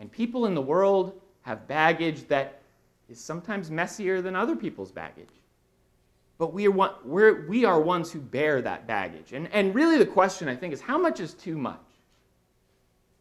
And 0.00 0.10
people 0.10 0.46
in 0.46 0.54
the 0.56 0.60
world 0.60 1.20
have 1.42 1.68
baggage 1.68 2.26
that 2.26 2.60
is 3.08 3.20
sometimes 3.20 3.70
messier 3.70 4.20
than 4.20 4.34
other 4.34 4.56
people's 4.56 4.90
baggage. 4.90 5.28
But 6.38 6.52
we 6.52 6.66
are, 6.66 6.72
one, 6.72 6.90
we're, 7.04 7.46
we 7.48 7.64
are 7.64 7.80
ones 7.80 8.10
who 8.10 8.18
bear 8.18 8.60
that 8.62 8.86
baggage. 8.86 9.32
And, 9.32 9.48
and 9.52 9.74
really, 9.76 9.96
the 9.96 10.06
question, 10.06 10.48
I 10.48 10.56
think, 10.56 10.72
is 10.72 10.80
how 10.80 10.98
much 10.98 11.20
is 11.20 11.34
too 11.34 11.56
much? 11.56 11.78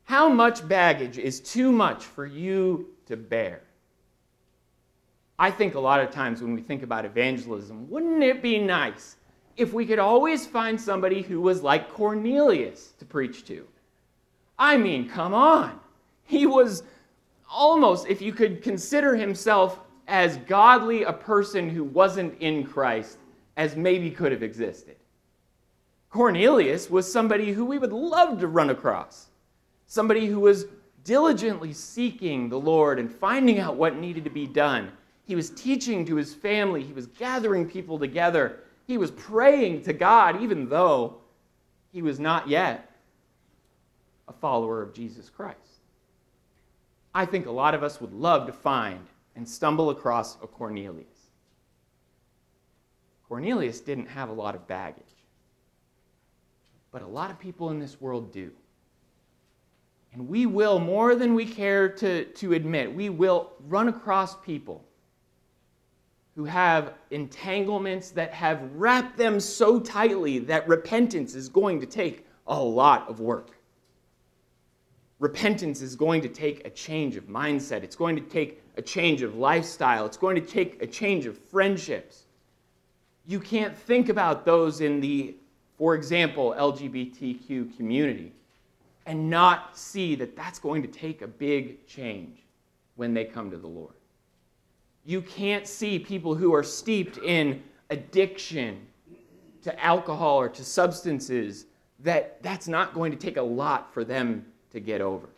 How 0.06 0.28
much 0.28 0.68
baggage 0.68 1.20
is 1.20 1.40
too 1.40 1.72
much 1.72 2.06
for 2.06 2.26
you 2.26 2.97
to 3.08 3.18
bear. 3.18 3.62
I 5.40 5.52
think 5.52 5.76
a 5.76 5.80
lot 5.80 6.00
of 6.00 6.12
times 6.12 6.42
when 6.42 6.54
we 6.54 6.62
think 6.62 6.84
about 6.84 7.06
evangelism, 7.06 7.90
wouldn't 7.90 8.24
it 8.24 8.42
be 8.42 8.58
nice 8.58 9.18
if 9.56 9.74
we 9.74 9.86
could 9.86 10.00
always 10.00 10.48
find 10.48 10.80
somebody 10.80 11.22
who 11.22 11.42
was 11.42 11.62
like 11.62 11.92
Cornelius 11.92 12.94
to 13.00 13.06
preach 13.06 13.46
to? 13.46 13.68
I 14.58 14.78
mean, 14.78 15.08
come 15.08 15.34
on. 15.34 15.80
He 16.24 16.46
was 16.48 16.84
almost, 17.50 18.08
if 18.08 18.22
you 18.22 18.34
could 18.34 18.64
consider 18.64 19.16
himself 19.16 19.80
as 20.08 20.38
godly 20.38 21.04
a 21.04 21.14
person 21.14 21.70
who 21.70 21.84
wasn't 21.84 22.40
in 22.40 22.64
Christ 22.64 23.18
as 23.58 23.76
maybe 23.76 24.10
could 24.10 24.32
have 24.32 24.44
existed. 24.44 24.96
Cornelius 26.10 26.90
was 26.90 27.12
somebody 27.12 27.52
who 27.52 27.66
we 27.66 27.78
would 27.78 27.92
love 27.92 28.40
to 28.40 28.48
run 28.48 28.70
across, 28.70 29.28
somebody 29.86 30.26
who 30.26 30.40
was 30.40 30.66
diligently 31.08 31.72
seeking 31.72 32.50
the 32.50 32.60
Lord 32.60 33.00
and 33.00 33.10
finding 33.10 33.60
out 33.60 33.78
what 33.78 33.98
needed 33.98 34.26
to 34.26 34.30
be 34.30 34.46
done. 34.46 34.92
He 35.26 35.36
was 35.36 35.50
teaching 35.52 36.06
to 36.06 36.16
his 36.16 36.34
family, 36.34 36.84
he 36.84 36.92
was 36.92 37.08
gathering 37.08 37.66
people 37.66 37.98
together, 37.98 38.60
he 38.86 38.98
was 38.98 39.12
praying 39.12 39.84
to 39.84 39.94
God, 39.94 40.42
even 40.42 40.68
though 40.68 41.20
he 41.94 42.02
was 42.02 42.20
not 42.20 42.50
yet 42.50 42.92
a 44.28 44.34
follower 44.34 44.82
of 44.82 44.94
Jesus 44.94 45.30
Christ. 45.30 45.58
I 47.16 47.26
think 47.26 47.46
a 47.46 47.52
lot 47.52 47.74
of 47.74 47.84
us 47.84 48.02
would 48.02 48.14
love 48.14 48.46
to 48.48 48.54
find 48.54 49.08
and 49.38 49.48
stumble 49.48 49.92
across 49.92 50.36
a 50.44 50.48
Cornelius. 50.48 51.30
Cornelius 53.30 53.80
didn't 53.80 54.08
have 54.08 54.28
a 54.28 54.34
lot 54.34 54.56
of 54.56 54.68
baggage, 54.68 55.04
but 56.92 57.02
a 57.02 57.08
lot 57.08 57.32
of 57.32 57.40
people 57.40 57.70
in 57.70 57.80
this 57.80 58.02
world 58.02 58.34
do. 58.34 58.52
And 60.18 60.28
we 60.28 60.48
will, 60.48 60.80
more 60.80 61.14
than 61.14 61.36
we 61.36 61.46
care 61.46 61.88
to, 61.88 62.26
to 62.26 62.54
admit, 62.54 62.92
we 62.92 63.10
will 63.10 63.52
run 63.68 63.88
across 63.88 64.36
people 64.36 64.84
who 66.36 66.44
have 66.44 66.96
entanglements 67.12 68.10
that 68.12 68.34
have 68.34 68.60
wrapped 68.74 69.16
them 69.16 69.40
so 69.40 69.80
tightly 69.80 70.40
that 70.40 70.68
repentance 70.68 71.36
is 71.36 71.50
going 71.50 71.80
to 71.82 71.86
take 71.86 72.26
a 72.48 72.60
lot 72.60 73.08
of 73.08 73.20
work. 73.20 73.60
Repentance 75.20 75.84
is 75.84 75.96
going 75.96 76.22
to 76.22 76.30
take 76.30 76.66
a 76.66 76.70
change 76.72 77.16
of 77.16 77.26
mindset. 77.26 77.84
It's 77.84 77.96
going 77.96 78.16
to 78.16 78.22
take 78.24 78.64
a 78.76 78.82
change 78.82 79.22
of 79.22 79.36
lifestyle. 79.36 80.08
It's 80.08 80.18
going 80.18 80.36
to 80.36 80.42
take 80.42 80.82
a 80.82 80.88
change 80.88 81.28
of 81.28 81.38
friendships. 81.38 82.26
You 83.28 83.40
can't 83.40 83.78
think 83.78 84.10
about 84.10 84.46
those 84.46 84.82
in 84.82 85.00
the, 85.00 85.36
for 85.78 85.94
example, 85.94 86.56
LGBTQ 86.58 87.78
community 87.78 88.34
and 89.08 89.30
not 89.30 89.76
see 89.78 90.14
that 90.16 90.36
that's 90.36 90.60
going 90.60 90.82
to 90.84 90.88
take 90.88 91.22
a 91.22 91.28
big 91.28 91.88
change 91.88 92.44
when 92.98 93.14
they 93.14 93.24
come 93.24 93.50
to 93.50 93.58
the 93.58 93.68
Lord. 93.68 93.94
You 95.06 95.22
can't 95.22 95.66
see 95.66 95.98
people 95.98 96.36
who 96.36 96.54
are 96.54 96.62
steeped 96.62 97.18
in 97.20 97.64
addiction 97.90 98.86
to 99.64 99.84
alcohol 99.84 100.38
or 100.38 100.50
to 100.50 100.64
substances 100.64 101.66
that 102.02 102.44
that's 102.44 102.68
not 102.68 102.94
going 102.94 103.12
to 103.12 103.18
take 103.18 103.38
a 103.38 103.42
lot 103.42 103.94
for 103.94 104.04
them 104.04 104.46
to 104.72 104.82
get 104.82 105.00
over. 105.00 105.30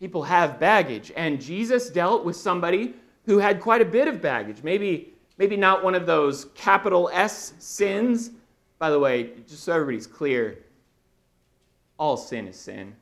People 0.00 0.24
have 0.24 0.58
baggage, 0.58 1.12
and 1.16 1.40
Jesus 1.40 1.88
dealt 1.88 2.24
with 2.24 2.36
somebody 2.36 2.94
who 3.24 3.38
had 3.38 3.60
quite 3.60 3.80
a 3.80 3.84
bit 3.84 4.08
of 4.08 4.20
baggage. 4.20 4.62
Maybe, 4.64 5.14
maybe 5.38 5.56
not 5.56 5.84
one 5.84 5.94
of 5.94 6.04
those 6.04 6.46
capital 6.56 7.08
S 7.12 7.54
sins. 7.58 8.32
By 8.78 8.90
the 8.90 8.98
way, 8.98 9.30
just 9.48 9.62
so 9.62 9.72
everybody's 9.72 10.06
clear, 10.06 10.58
all 11.98 12.16
sin 12.16 12.48
is 12.48 12.56
sin. 12.56 12.94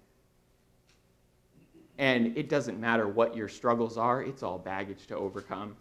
And 1.99 2.37
it 2.37 2.49
doesn't 2.49 2.81
matter 2.81 3.07
what 3.09 3.37
your 3.37 3.49
struggles 3.49 3.97
are, 3.97 4.23
it's 4.23 4.43
all 4.43 4.59
baggage 4.59 5.07
to 5.09 5.17
overcome. 5.17 5.77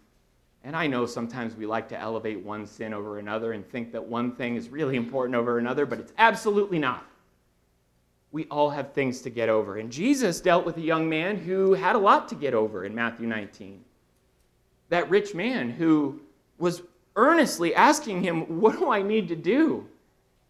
And 0.62 0.74
I 0.74 0.86
know 0.86 1.04
sometimes 1.04 1.54
we 1.54 1.66
like 1.66 1.88
to 1.90 2.00
elevate 2.00 2.40
one 2.40 2.66
sin 2.66 2.94
over 2.94 3.18
another 3.18 3.52
and 3.52 3.68
think 3.68 3.92
that 3.92 4.02
one 4.02 4.32
thing 4.32 4.56
is 4.56 4.70
really 4.70 4.96
important 4.96 5.36
over 5.36 5.58
another, 5.58 5.84
but 5.84 5.98
it's 5.98 6.12
absolutely 6.16 6.78
not. 6.78 7.04
We 8.32 8.46
all 8.46 8.70
have 8.70 8.92
things 8.92 9.20
to 9.22 9.30
get 9.30 9.48
over. 9.48 9.76
And 9.76 9.92
Jesus 9.92 10.40
dealt 10.40 10.64
with 10.64 10.78
a 10.78 10.80
young 10.80 11.08
man 11.08 11.36
who 11.36 11.74
had 11.74 11.96
a 11.96 11.98
lot 11.98 12.28
to 12.30 12.34
get 12.34 12.54
over 12.54 12.84
in 12.84 12.94
Matthew 12.94 13.26
19. 13.26 13.84
That 14.88 15.10
rich 15.10 15.34
man 15.34 15.70
who 15.70 16.20
was 16.58 16.82
earnestly 17.14 17.74
asking 17.74 18.22
him, 18.22 18.60
What 18.60 18.78
do 18.78 18.90
I 18.90 19.02
need 19.02 19.28
to 19.28 19.36
do? 19.36 19.86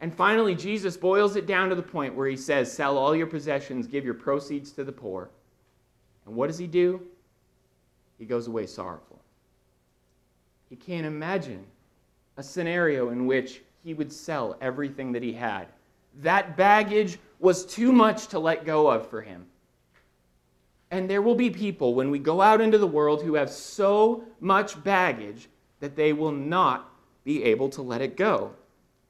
And 0.05 0.15
finally, 0.15 0.55
Jesus 0.55 0.99
boils 0.99 1.35
it 1.35 1.47
down 1.47 1.71
to 1.71 1.75
the 1.75 1.81
point 1.83 2.15
where 2.15 2.29
he 2.29 2.37
says, 2.37 2.71
Sell 2.71 2.99
all 2.99 3.17
your 3.17 3.27
possessions, 3.27 3.87
give 3.87 4.05
your 4.05 4.13
proceeds 4.13 4.71
to 4.73 4.85
the 4.85 4.93
poor. 4.93 5.31
And 6.27 6.37
what 6.37 6.49
does 6.49 6.59
he 6.59 6.67
do? 6.67 7.01
He 8.19 8.27
goes 8.27 8.47
away 8.47 8.67
sorrowful. 8.67 9.19
He 10.69 10.77
can't 10.77 11.07
imagine 11.07 11.65
a 12.37 12.43
scenario 12.43 13.09
in 13.09 13.25
which 13.25 13.63
he 13.83 13.95
would 13.95 14.13
sell 14.13 14.59
everything 14.61 15.11
that 15.13 15.23
he 15.23 15.33
had. 15.33 15.69
That 16.21 16.55
baggage 16.55 17.19
was 17.39 17.65
too 17.65 17.91
much 17.91 18.27
to 18.27 18.39
let 18.39 18.67
go 18.67 18.91
of 18.91 19.09
for 19.09 19.23
him. 19.23 19.47
And 20.91 21.09
there 21.09 21.23
will 21.23 21.35
be 21.35 21.49
people 21.49 21.95
when 21.95 22.11
we 22.11 22.19
go 22.19 22.43
out 22.43 22.61
into 22.61 22.77
the 22.77 22.87
world 22.87 23.23
who 23.23 23.37
have 23.37 23.49
so 23.49 24.25
much 24.39 24.85
baggage 24.85 25.49
that 25.81 25.97
they 25.97 26.13
will 26.13 26.31
not 26.31 26.93
be 27.25 27.43
able 27.45 27.71
to 27.71 27.81
let 27.81 28.03
it 28.03 28.19
go. 28.19 28.53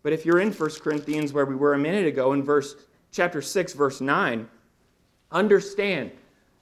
But 0.05 0.13
if 0.13 0.25
you're 0.25 0.41
in 0.41 0.53
1 0.53 0.71
Corinthians 0.83 1.33
where 1.33 1.47
we 1.47 1.57
were 1.57 1.75
a 1.75 1.79
minute 1.79 2.07
ago 2.07 2.35
in 2.35 2.43
verse 2.43 2.77
chapter 3.11 3.43
6 3.43 3.73
verse 3.73 4.01
9, 4.01 4.47
understand 5.33 6.13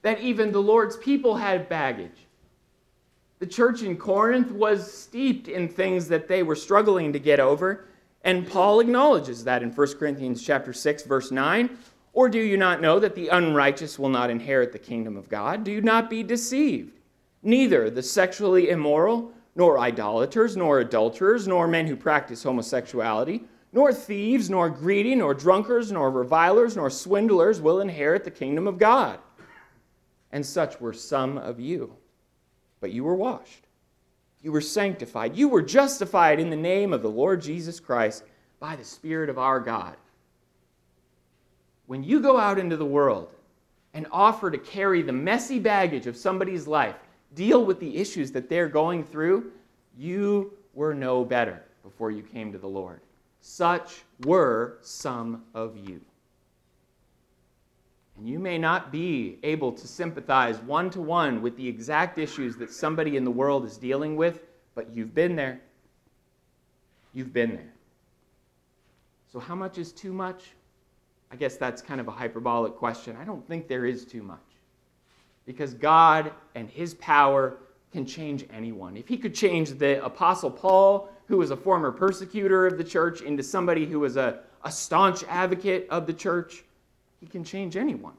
that 0.01 0.21
even 0.21 0.53
the 0.53 0.63
Lord's 0.63 0.97
people 0.97 1.37
had 1.37 1.69
baggage. 1.69 2.27
The 3.41 3.47
church 3.47 3.83
in 3.83 3.97
Corinth 3.97 4.53
was 4.53 4.91
steeped 4.91 5.49
in 5.49 5.69
things 5.69 6.07
that 6.07 6.29
they 6.29 6.45
were 6.45 6.55
struggling 6.55 7.13
to 7.13 7.19
get 7.19 7.41
over, 7.41 7.89
and 8.23 8.47
Paul 8.47 8.79
acknowledges 8.79 9.43
that 9.43 9.65
in 9.65 9.73
1 9.73 9.95
Corinthians 9.99 10.41
chapter 10.41 10.73
6 10.73 11.03
verse 11.03 11.33
9. 11.33 11.77
Or 12.13 12.29
do 12.29 12.39
you 12.39 12.57
not 12.57 12.81
know 12.81 13.01
that 13.01 13.17
the 13.17 13.29
unrighteous 13.29 13.99
will 13.99 14.11
not 14.11 14.31
inherit 14.31 14.71
the 14.71 14.79
kingdom 14.79 15.17
of 15.17 15.29
God? 15.29 15.65
Do 15.65 15.73
you 15.73 15.81
not 15.81 16.09
be 16.09 16.23
deceived. 16.23 17.01
Neither 17.43 17.91
the 17.91 18.03
sexually 18.03 18.69
immoral, 18.69 19.33
nor 19.55 19.79
idolaters, 19.79 20.57
nor 20.57 20.81
adulterers, 20.81 21.47
nor 21.47 21.69
men 21.69 21.87
who 21.87 21.97
practice 21.97 22.43
homosexuality, 22.43 23.45
nor 23.73 23.93
thieves, 23.93 24.51
nor 24.51 24.71
greedy, 24.71 25.15
nor 25.15 25.35
drunkards, 25.35 25.93
nor 25.93 26.11
revilers, 26.11 26.77
nor 26.77 26.91
swindlers 26.91 27.61
will 27.61 27.81
inherit 27.81 28.25
the 28.25 28.31
kingdom 28.31 28.67
of 28.67 28.79
God. 28.79 29.19
And 30.31 30.45
such 30.45 30.81
were 30.81 30.93
some 30.93 31.38
of 31.38 31.61
you. 31.61 31.95
But 32.81 32.93
you 32.93 33.05
were 33.05 33.15
washed, 33.15 33.67
you 34.43 34.51
were 34.51 34.61
sanctified, 34.61 35.37
you 35.37 35.49
were 35.49 35.62
justified 35.62 36.41
in 36.41 36.51
the 36.51 36.57
name 36.57 36.93
of 36.93 37.03
the 37.03 37.11
Lord 37.11 37.41
Jesus 37.41 37.79
Christ 37.79 38.25
by 38.59 38.77
the 38.77 38.85
Spirit 38.85 39.31
of 39.31 39.38
our 39.38 39.61
God. 39.61 39.97
When 41.87 42.03
you 42.03 42.21
go 42.21 42.38
out 42.38 42.59
into 42.59 42.77
the 42.77 42.85
world, 42.85 43.29
and 43.95 44.07
offer 44.11 44.51
to 44.51 44.59
carry 44.59 45.03
the 45.03 45.12
messy 45.12 45.59
baggage 45.59 46.07
of 46.07 46.17
somebody's 46.17 46.67
life, 46.67 46.97
deal 47.35 47.64
with 47.64 47.81
the 47.81 47.97
issues 47.97 48.33
that 48.33 48.49
they're 48.49 48.68
going 48.68 49.05
through, 49.05 49.53
you 49.97 50.53
were 50.75 50.95
no 50.95 51.25
better 51.25 51.62
before 51.83 52.11
you 52.11 52.23
came 52.23 52.53
to 52.53 52.59
the 52.59 52.68
Lord. 52.68 53.01
Such 53.40 54.03
were 54.25 54.79
some 54.81 55.45
of 55.55 55.77
you. 55.77 56.01
And 58.16 58.29
you 58.29 58.38
may 58.38 58.59
not 58.59 58.92
be 58.92 59.38
able 59.42 59.73
to 59.73 59.88
sympathize 59.88 60.59
one 60.61 60.90
to 60.90 61.01
one 61.01 61.42
with 61.42 61.57
the 61.57 61.66
exact 61.66 62.18
issues 62.18 62.57
that 62.57 62.71
somebody 62.71 63.16
in 63.16 63.25
the 63.25 63.31
world 63.31 63.64
is 63.64 63.77
dealing 63.77 64.16
with, 64.16 64.42
but 64.75 64.95
you've 64.95 65.14
been 65.14 65.35
there. 65.35 65.61
You've 67.14 67.33
been 67.33 67.55
there. 67.55 67.73
So, 69.33 69.40
how 69.40 69.55
much 69.55 69.79
is 69.79 69.92
too 69.92 70.12
much? 70.12 70.51
I 71.31 71.37
guess 71.37 71.57
that's 71.57 71.81
kind 71.81 72.01
of 72.01 72.09
a 72.09 72.11
hyperbolic 72.11 72.77
question. 72.77 73.16
I 73.16 73.25
don't 73.25 73.47
think 73.49 73.66
there 73.66 73.87
is 73.87 74.05
too 74.05 74.23
much. 74.23 74.52
Because 75.47 75.75
God 75.75 76.33
and 76.55 76.69
His 76.69 76.95
power 76.95 77.59
can 77.93 78.07
change 78.07 78.47
anyone. 78.53 78.97
If 78.97 79.09
He 79.09 79.17
could 79.17 79.35
change 79.35 79.71
the 79.71 80.05
Apostle 80.05 80.51
Paul, 80.51 81.11
who 81.27 81.39
was 81.39 81.51
a 81.51 81.57
former 81.57 81.91
persecutor 81.91 82.67
of 82.67 82.79
the 82.79 82.85
church, 82.85 83.21
into 83.23 83.43
somebody 83.43 83.87
who 83.87 84.01
was 84.01 84.17
a, 84.17 84.41
a 84.65 84.71
staunch 84.71 85.25
advocate 85.25 85.87
of 85.91 86.07
the 86.07 86.13
church, 86.13 86.65
He 87.21 87.27
can 87.27 87.45
change 87.45 87.77
anyone. 87.77 88.15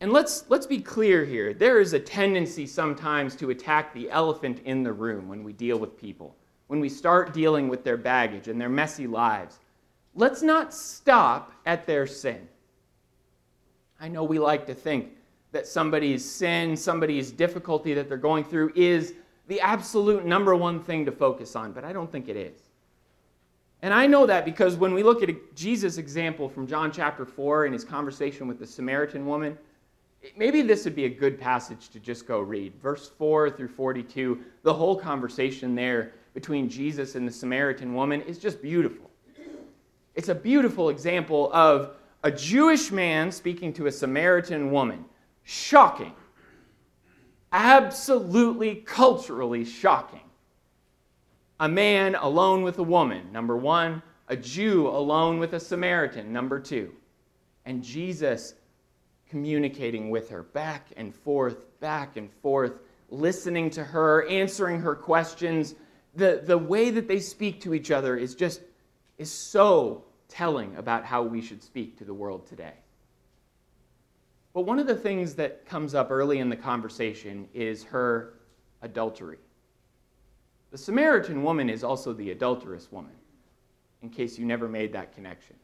And 0.00 0.12
let's, 0.12 0.44
let's 0.48 0.66
be 0.66 0.80
clear 0.80 1.24
here. 1.24 1.52
There 1.52 1.78
is 1.78 1.92
a 1.92 2.00
tendency 2.00 2.66
sometimes 2.66 3.36
to 3.36 3.50
attack 3.50 3.92
the 3.92 4.10
elephant 4.10 4.62
in 4.64 4.82
the 4.82 4.92
room 4.92 5.28
when 5.28 5.44
we 5.44 5.52
deal 5.52 5.78
with 5.78 6.00
people, 6.00 6.34
when 6.68 6.80
we 6.80 6.88
start 6.88 7.34
dealing 7.34 7.68
with 7.68 7.84
their 7.84 7.98
baggage 7.98 8.48
and 8.48 8.58
their 8.58 8.70
messy 8.70 9.06
lives 9.06 9.58
let's 10.14 10.42
not 10.42 10.74
stop 10.74 11.52
at 11.66 11.86
their 11.86 12.06
sin. 12.06 12.48
I 14.00 14.08
know 14.08 14.24
we 14.24 14.38
like 14.38 14.66
to 14.66 14.74
think 14.74 15.10
that 15.52 15.66
somebody's 15.66 16.24
sin, 16.28 16.76
somebody's 16.76 17.30
difficulty 17.30 17.92
that 17.94 18.08
they're 18.08 18.16
going 18.16 18.44
through 18.44 18.72
is 18.74 19.14
the 19.48 19.60
absolute 19.60 20.24
number 20.24 20.56
one 20.56 20.80
thing 20.80 21.04
to 21.04 21.12
focus 21.12 21.54
on, 21.54 21.72
but 21.72 21.84
I 21.84 21.92
don't 21.92 22.10
think 22.10 22.28
it 22.28 22.36
is. 22.36 22.70
And 23.82 23.92
I 23.92 24.06
know 24.06 24.26
that 24.26 24.44
because 24.44 24.76
when 24.76 24.94
we 24.94 25.02
look 25.02 25.22
at 25.22 25.30
Jesus' 25.54 25.98
example 25.98 26.48
from 26.48 26.66
John 26.66 26.92
chapter 26.92 27.26
4 27.26 27.66
in 27.66 27.72
his 27.72 27.84
conversation 27.84 28.46
with 28.46 28.58
the 28.58 28.66
Samaritan 28.66 29.26
woman, 29.26 29.58
maybe 30.36 30.62
this 30.62 30.84
would 30.84 30.94
be 30.94 31.06
a 31.06 31.10
good 31.10 31.40
passage 31.40 31.88
to 31.90 31.98
just 31.98 32.26
go 32.26 32.40
read. 32.40 32.74
Verse 32.80 33.08
4 33.08 33.50
through 33.50 33.68
42, 33.68 34.40
the 34.62 34.72
whole 34.72 34.96
conversation 34.96 35.74
there 35.74 36.12
between 36.32 36.68
Jesus 36.68 37.16
and 37.16 37.26
the 37.26 37.32
Samaritan 37.32 37.94
woman 37.94 38.22
is 38.22 38.38
just 38.38 38.62
beautiful. 38.62 39.10
It's 40.14 40.28
a 40.28 40.34
beautiful 40.34 40.90
example 40.90 41.50
of 41.52 41.96
a 42.22 42.30
Jewish 42.30 42.90
man 42.90 43.32
speaking 43.32 43.72
to 43.74 43.86
a 43.86 43.92
Samaritan 43.92 44.70
woman. 44.70 45.04
Shocking. 45.42 46.12
Absolutely 47.52 48.76
culturally 48.76 49.64
shocking. 49.64 50.20
A 51.58 51.68
man 51.68 52.14
alone 52.14 52.62
with 52.62 52.78
a 52.78 52.82
woman, 52.82 53.32
number 53.32 53.56
one. 53.56 54.02
A 54.28 54.36
Jew 54.36 54.86
alone 54.88 55.38
with 55.38 55.54
a 55.54 55.60
Samaritan, 55.60 56.32
number 56.32 56.60
two. 56.60 56.92
And 57.64 57.82
Jesus 57.82 58.54
communicating 59.28 60.10
with 60.10 60.28
her 60.28 60.42
back 60.42 60.88
and 60.96 61.14
forth, 61.14 61.66
back 61.80 62.16
and 62.16 62.30
forth, 62.42 62.80
listening 63.08 63.70
to 63.70 63.82
her, 63.82 64.26
answering 64.28 64.80
her 64.80 64.94
questions. 64.94 65.74
The, 66.14 66.42
the 66.44 66.58
way 66.58 66.90
that 66.90 67.08
they 67.08 67.20
speak 67.20 67.60
to 67.62 67.74
each 67.74 67.90
other 67.90 68.16
is 68.16 68.34
just 68.34 68.60
is 69.18 69.30
so 69.30 70.04
telling 70.30 70.74
about 70.76 71.04
how 71.04 71.22
we 71.22 71.42
should 71.42 71.62
speak 71.62 71.98
to 71.98 72.04
the 72.04 72.14
world 72.14 72.46
today. 72.46 72.72
But 74.54 74.62
one 74.62 74.78
of 74.78 74.86
the 74.86 74.96
things 74.96 75.34
that 75.34 75.66
comes 75.66 75.94
up 75.94 76.10
early 76.10 76.38
in 76.38 76.48
the 76.48 76.56
conversation 76.56 77.48
is 77.52 77.84
her 77.84 78.34
adultery. 78.82 79.38
The 80.70 80.78
Samaritan 80.78 81.42
woman 81.42 81.68
is 81.68 81.84
also 81.84 82.12
the 82.12 82.30
adulterous 82.30 82.90
woman, 82.90 83.12
in 84.02 84.10
case 84.10 84.38
you 84.38 84.46
never 84.46 84.68
made 84.68 84.92
that 84.92 85.14
connection. 85.14 85.56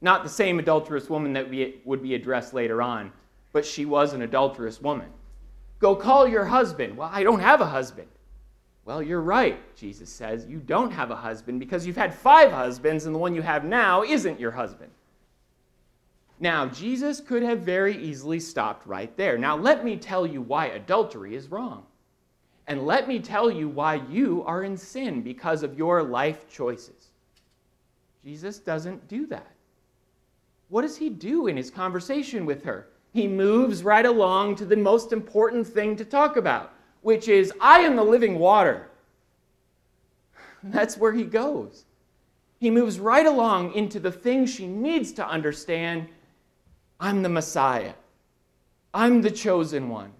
Not 0.00 0.22
the 0.22 0.28
same 0.28 0.58
adulterous 0.58 1.08
woman 1.08 1.32
that 1.32 1.48
we, 1.48 1.80
would 1.84 2.02
be 2.02 2.14
addressed 2.14 2.52
later 2.52 2.82
on, 2.82 3.12
but 3.52 3.64
she 3.64 3.86
was 3.86 4.12
an 4.12 4.22
adulterous 4.22 4.80
woman. 4.80 5.08
Go 5.78 5.94
call 5.94 6.28
your 6.28 6.44
husband. 6.44 6.96
Well, 6.96 7.10
I 7.12 7.22
don't 7.22 7.40
have 7.40 7.60
a 7.60 7.66
husband. 7.66 8.08
Well, 8.86 9.02
you're 9.02 9.20
right, 9.20 9.58
Jesus 9.74 10.08
says. 10.08 10.46
You 10.46 10.60
don't 10.60 10.92
have 10.92 11.10
a 11.10 11.16
husband 11.16 11.58
because 11.58 11.84
you've 11.84 11.96
had 11.96 12.14
five 12.14 12.52
husbands, 12.52 13.04
and 13.04 13.14
the 13.14 13.18
one 13.18 13.34
you 13.34 13.42
have 13.42 13.64
now 13.64 14.04
isn't 14.04 14.38
your 14.38 14.52
husband. 14.52 14.92
Now, 16.38 16.66
Jesus 16.66 17.20
could 17.20 17.42
have 17.42 17.60
very 17.60 17.96
easily 17.96 18.38
stopped 18.38 18.86
right 18.86 19.14
there. 19.16 19.38
Now, 19.38 19.56
let 19.56 19.84
me 19.84 19.96
tell 19.96 20.24
you 20.24 20.40
why 20.40 20.66
adultery 20.66 21.34
is 21.34 21.50
wrong. 21.50 21.84
And 22.68 22.86
let 22.86 23.08
me 23.08 23.18
tell 23.18 23.50
you 23.50 23.68
why 23.68 23.96
you 24.08 24.44
are 24.46 24.62
in 24.62 24.76
sin 24.76 25.20
because 25.20 25.64
of 25.64 25.76
your 25.76 26.04
life 26.04 26.48
choices. 26.48 27.10
Jesus 28.24 28.60
doesn't 28.60 29.08
do 29.08 29.26
that. 29.26 29.50
What 30.68 30.82
does 30.82 30.96
he 30.96 31.10
do 31.10 31.48
in 31.48 31.56
his 31.56 31.70
conversation 31.72 32.46
with 32.46 32.62
her? 32.62 32.86
He 33.12 33.26
moves 33.26 33.82
right 33.82 34.06
along 34.06 34.56
to 34.56 34.64
the 34.64 34.76
most 34.76 35.12
important 35.12 35.66
thing 35.66 35.96
to 35.96 36.04
talk 36.04 36.36
about 36.36 36.75
which 37.06 37.28
is, 37.28 37.52
I 37.60 37.82
am 37.82 37.94
the 37.94 38.02
living 38.02 38.36
water. 38.36 38.88
That's 40.64 40.98
where 40.98 41.12
he 41.12 41.22
goes. 41.22 41.84
He 42.58 42.68
moves 42.68 42.98
right 42.98 43.26
along 43.26 43.74
into 43.74 44.00
the 44.00 44.10
thing 44.10 44.44
she 44.44 44.66
needs 44.66 45.12
to 45.12 45.24
understand 45.24 46.08
I'm 46.98 47.22
the 47.22 47.28
Messiah, 47.28 47.92
I'm 48.92 49.22
the 49.22 49.30
chosen 49.30 49.88
one. 49.88 50.10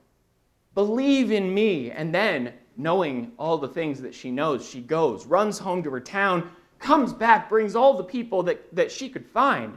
Believe 0.77 1.33
in 1.33 1.53
me. 1.53 1.90
And 1.90 2.14
then, 2.14 2.53
knowing 2.77 3.33
all 3.37 3.59
the 3.59 3.66
things 3.66 4.01
that 4.03 4.14
she 4.14 4.31
knows, 4.31 4.64
she 4.64 4.81
goes, 4.81 5.27
runs 5.27 5.59
home 5.59 5.83
to 5.83 5.90
her 5.90 5.99
town, 5.99 6.53
comes 6.79 7.12
back, 7.12 7.49
brings 7.49 7.75
all 7.75 7.94
the 7.94 8.05
people 8.05 8.44
that, 8.44 8.62
that 8.77 8.92
she 8.92 9.09
could 9.09 9.27
find, 9.27 9.77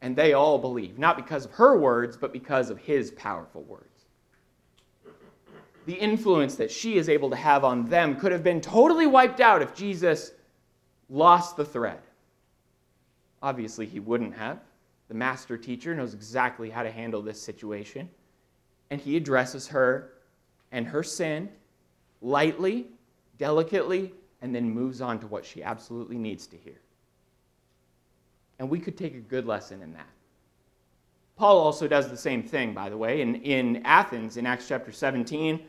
and 0.00 0.16
they 0.16 0.32
all 0.32 0.58
believe, 0.58 0.98
not 0.98 1.16
because 1.16 1.44
of 1.44 1.50
her 1.50 1.76
words, 1.76 2.16
but 2.16 2.32
because 2.32 2.70
of 2.70 2.78
his 2.78 3.10
powerful 3.10 3.64
words 3.64 3.97
the 5.88 5.94
influence 5.94 6.56
that 6.56 6.70
she 6.70 6.98
is 6.98 7.08
able 7.08 7.30
to 7.30 7.36
have 7.36 7.64
on 7.64 7.86
them 7.86 8.14
could 8.14 8.30
have 8.30 8.44
been 8.44 8.60
totally 8.60 9.06
wiped 9.06 9.40
out 9.40 9.62
if 9.62 9.74
Jesus 9.74 10.32
lost 11.08 11.56
the 11.56 11.64
thread. 11.64 12.00
Obviously, 13.40 13.86
he 13.86 13.98
wouldn't 13.98 14.34
have. 14.34 14.60
The 15.08 15.14
master 15.14 15.56
teacher 15.56 15.94
knows 15.94 16.12
exactly 16.12 16.68
how 16.68 16.82
to 16.82 16.90
handle 16.90 17.22
this 17.22 17.40
situation. 17.40 18.10
And 18.90 19.00
he 19.00 19.16
addresses 19.16 19.66
her 19.68 20.12
and 20.72 20.86
her 20.86 21.02
sin 21.02 21.48
lightly, 22.20 22.88
delicately, 23.38 24.12
and 24.42 24.54
then 24.54 24.68
moves 24.68 25.00
on 25.00 25.18
to 25.20 25.26
what 25.26 25.42
she 25.42 25.62
absolutely 25.62 26.18
needs 26.18 26.46
to 26.48 26.58
hear. 26.58 26.78
And 28.58 28.68
we 28.68 28.78
could 28.78 28.98
take 28.98 29.14
a 29.14 29.20
good 29.20 29.46
lesson 29.46 29.80
in 29.80 29.94
that. 29.94 30.10
Paul 31.36 31.56
also 31.56 31.88
does 31.88 32.10
the 32.10 32.16
same 32.18 32.42
thing, 32.42 32.74
by 32.74 32.90
the 32.90 32.98
way. 32.98 33.22
In, 33.22 33.36
in 33.36 33.80
Athens, 33.86 34.36
in 34.36 34.44
Acts 34.44 34.68
chapter 34.68 34.92
17, 34.92 35.64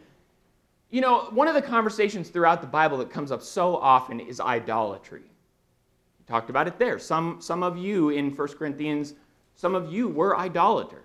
you 0.89 1.02
know, 1.02 1.25
one 1.32 1.47
of 1.47 1.54
the 1.54 1.62
conversations 1.62 2.30
throughout 2.30 2.62
the 2.62 2.67
Bible 2.67 2.97
that 2.97 3.12
comes 3.12 3.32
up 3.32 3.43
so 3.43 3.78
often 3.78 4.19
is 4.19 4.39
idolatry. 4.39 5.21
We 5.21 6.25
talked 6.25 6.49
about 6.49 6.67
it 6.67 6.80
there. 6.80 6.97
Some, 6.97 7.41
some 7.41 7.62
of 7.62 7.78
you 7.78 8.10
in 8.10 8.36
1 8.36 8.47
Corinthians, 8.49 9.13
some 9.56 9.75
of 9.75 9.91
you 9.91 10.08
were 10.08 10.38
idolaters. 10.38 11.04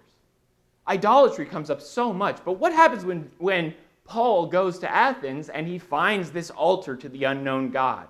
Idolatry 0.88 1.46
comes 1.46 1.70
up 1.70 1.82
so 1.82 2.12
much. 2.12 2.38
But 2.44 2.52
what 2.52 2.72
happens 2.72 3.04
when, 3.04 3.30
when 3.38 3.74
Paul 4.04 4.46
goes 4.46 4.78
to 4.80 4.90
Athens 4.90 5.48
and 5.48 5.66
he 5.66 5.78
finds 5.78 6.30
this 6.30 6.50
altar 6.50 6.96
to 6.96 7.08
the 7.08 7.24
unknown 7.24 7.70
God? 7.70 8.08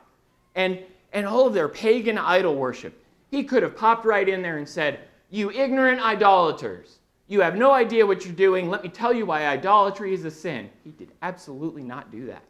And, 0.54 0.80
and 1.12 1.26
all 1.26 1.46
of 1.46 1.54
their 1.54 1.68
pagan 1.68 2.18
idol 2.18 2.54
worship. 2.54 3.00
He 3.30 3.42
could 3.42 3.64
have 3.64 3.76
popped 3.76 4.04
right 4.04 4.28
in 4.28 4.42
there 4.42 4.58
and 4.58 4.68
said, 4.68 5.00
You 5.30 5.50
ignorant 5.50 6.00
idolaters. 6.00 6.98
You 7.26 7.40
have 7.40 7.56
no 7.56 7.72
idea 7.72 8.06
what 8.06 8.24
you're 8.24 8.34
doing. 8.34 8.68
Let 8.68 8.82
me 8.82 8.90
tell 8.90 9.12
you 9.12 9.24
why 9.26 9.46
idolatry 9.46 10.12
is 10.12 10.24
a 10.24 10.30
sin. 10.30 10.68
He 10.82 10.90
did 10.90 11.10
absolutely 11.22 11.82
not 11.82 12.10
do 12.10 12.26
that. 12.26 12.44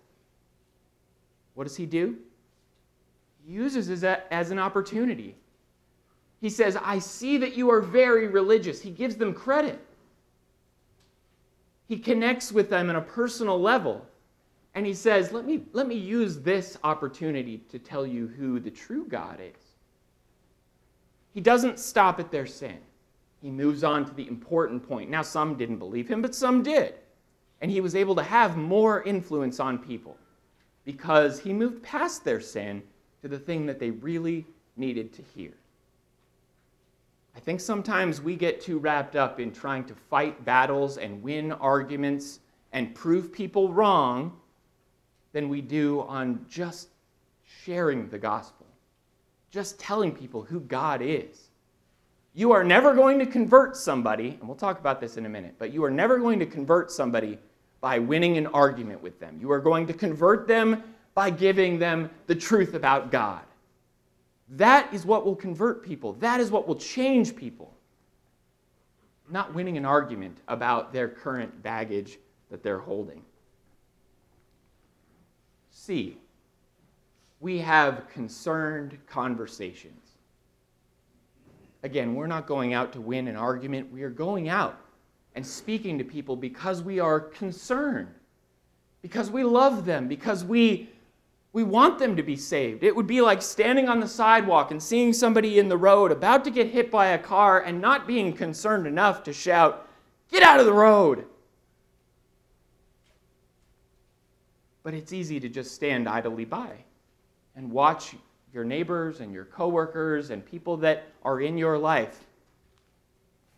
What 1.55 1.65
does 1.65 1.77
he 1.77 1.87
do? 1.87 2.17
He 3.47 3.53
uses 3.53 4.03
it 4.03 4.25
as 4.31 4.51
an 4.51 4.59
opportunity. 4.59 5.37
He 6.41 6.51
says, 6.51 6.77
I 6.77 6.99
see 6.99 7.39
that 7.39 7.57
you 7.57 7.71
are 7.71 7.81
very 7.81 8.27
religious. 8.27 8.81
He 8.81 8.91
gives 8.91 9.17
them 9.17 9.33
credit. 9.33 9.81
He 11.87 11.99
connects 11.99 12.51
with 12.51 12.69
them 12.69 12.91
on 12.91 12.97
a 12.97 13.01
personal 13.01 13.61
level. 13.61 14.05
And 14.75 14.85
he 14.85 14.95
says, 14.95 15.31
let 15.31 15.47
me, 15.47 15.63
let 15.73 15.87
me 15.87 15.95
use 15.95 16.41
this 16.41 16.77
opportunity 16.83 17.59
to 17.71 17.79
tell 17.79 18.05
you 18.05 18.27
who 18.27 18.59
the 18.59 18.71
true 18.71 19.07
God 19.07 19.39
is. 19.41 19.63
He 21.33 21.41
doesn't 21.41 21.79
stop 21.79 22.19
at 22.19 22.33
their 22.33 22.47
sin 22.47 22.79
he 23.45 23.51
moves 23.51 23.85
on 23.85 24.07
to 24.07 24.15
the 24.15 24.27
important 24.27 24.89
point. 24.89 25.11
Now, 25.11 25.21
some 25.21 25.57
didn't 25.57 25.77
believe 25.77 26.09
him, 26.09 26.23
but 26.23 26.35
some 26.35 26.63
did. 26.63 26.95
And 27.61 27.71
he 27.71 27.83
was 27.83 27.95
able 27.95 28.15
to 28.15 28.23
have 28.23 28.57
more 28.57 29.03
influence 29.03 29.61
on 29.61 29.77
people 29.77 30.17
because 30.87 31.41
he 31.41 31.53
moved 31.53 31.83
past 31.83 32.25
their 32.25 32.41
sin 32.41 32.83
to 33.21 33.29
the 33.29 33.39
thing 33.39 33.67
that 33.67 33.79
they 33.79 33.91
really 33.91 34.47
needed 34.79 35.13
to 35.13 35.23
hear. 35.23 35.53
I 37.37 37.41
think 37.41 37.61
sometimes 37.61 38.23
we 38.23 38.35
get 38.35 38.63
too 38.63 38.79
wrapped 38.79 39.15
up 39.15 39.39
in 39.39 39.53
trying 39.53 39.85
to 39.85 39.95
fight 39.95 40.43
battles 40.47 40.97
and 40.97 41.23
win 41.23 41.53
arguments 41.53 42.41
and 42.73 42.95
prove 42.95 43.31
people 43.31 43.75
wrong 43.75 44.41
than 45.33 45.51
we 45.51 45.61
do 45.61 46.01
on 46.09 46.47
just 46.49 46.89
sharing 47.63 48.09
the 48.09 48.19
gospel, 48.19 48.65
just 49.51 49.79
telling 49.79 50.13
people 50.13 50.41
who 50.41 50.61
God 50.61 51.03
is. 51.03 51.44
You 52.37 52.51
are 52.51 52.65
never 52.65 52.95
going 52.95 53.21
to 53.21 53.27
convert 53.27 53.77
somebody, 53.77 54.37
and 54.41 54.49
we'll 54.49 54.57
talk 54.57 54.81
about 54.81 55.01
this 55.01 55.17
in 55.17 55.25
a 55.25 55.29
minute, 55.29 55.55
but 55.57 55.73
you 55.73 55.85
are 55.85 55.91
never 55.91 56.19
going 56.19 56.41
to 56.41 56.47
convert 56.47 56.91
somebody 56.91 57.39
by 57.81 58.01
winning 58.01 58.37
an 58.37 58.49
argument 58.49 59.03
with 59.03 59.21
them. 59.21 59.39
You 59.41 59.53
are 59.53 59.61
going 59.61 59.87
to 59.87 59.93
convert 59.93 60.49
them 60.49 60.83
by 61.15 61.31
giving 61.31 61.79
them 61.79 62.11
the 62.27 62.35
truth 62.35 62.75
about 62.75 63.13
God. 63.13 63.43
That 64.49 64.93
is 64.93 65.07
what 65.07 65.25
will 65.25 65.37
convert 65.37 65.85
people. 65.85 66.15
That 66.15 66.41
is 66.41 66.51
what 66.51 66.67
will 66.67 66.75
change 66.75 67.37
people. 67.37 67.73
Not 69.31 69.55
winning 69.55 69.77
an 69.77 69.85
argument 69.85 70.37
about 70.49 70.93
their 70.93 71.09
current 71.09 71.63
baggage 71.63 72.19
that 72.51 72.63
they're 72.63 72.79
holding. 72.79 73.23
C. 75.71 76.19
We 77.41 77.59
have 77.59 78.09
concerned 78.13 78.99
conversations. 79.07 80.04
Again, 81.85 82.15
we're 82.15 82.27
not 82.27 82.47
going 82.47 82.73
out 82.73 82.95
to 82.95 83.01
win 83.01 83.29
an 83.29 83.37
argument. 83.37 83.93
We 83.93 84.03
are 84.05 84.11
going 84.11 84.49
out 84.49 84.81
and 85.35 85.47
speaking 85.47 85.99
to 85.99 86.05
people 86.05 86.35
because 86.35 86.83
we 86.83 86.99
are 86.99 87.21
concerned, 87.21 88.09
because 89.03 89.31
we 89.31 89.45
love 89.45 89.85
them, 89.85 90.09
because 90.09 90.45
we 90.45 90.89
we 91.53 91.63
want 91.63 92.01
them 92.01 92.17
to 92.17 92.23
be 92.23 92.35
saved. 92.35 92.83
It 92.83 92.97
would 92.97 93.07
be 93.07 93.21
like 93.21 93.41
standing 93.41 93.89
on 93.89 94.01
the 94.01 94.09
sidewalk 94.09 94.73
and 94.73 94.83
seeing 94.83 95.13
somebody 95.13 95.61
in 95.61 95.69
the 95.69 95.77
road 95.77 96.11
about 96.11 96.43
to 96.45 96.51
get 96.51 96.71
hit 96.71 96.91
by 96.91 97.09
a 97.09 97.19
car 97.19 97.61
and 97.61 97.81
not 97.81 98.09
being 98.09 98.33
concerned 98.33 98.89
enough 98.89 99.23
to 99.25 99.33
shout, 99.33 99.89
Get 100.33 100.43
out 100.43 100.59
of 100.59 100.67
the 100.67 100.73
road! 100.73 101.27
But 104.83 104.95
it's 104.95 105.13
easy 105.13 105.39
to 105.39 105.49
just 105.51 105.75
stand 105.75 106.09
idly 106.09 106.47
by 106.47 106.71
and 107.55 107.71
watch 107.71 108.17
your 108.55 108.65
neighbors 108.65 109.21
and 109.21 109.35
your 109.35 109.45
coworkers 109.45 110.31
and 110.31 110.47
people 110.47 110.77
that 110.79 111.09
are 111.25 111.41
in 111.41 111.59
your 111.59 111.77
life 111.77 112.25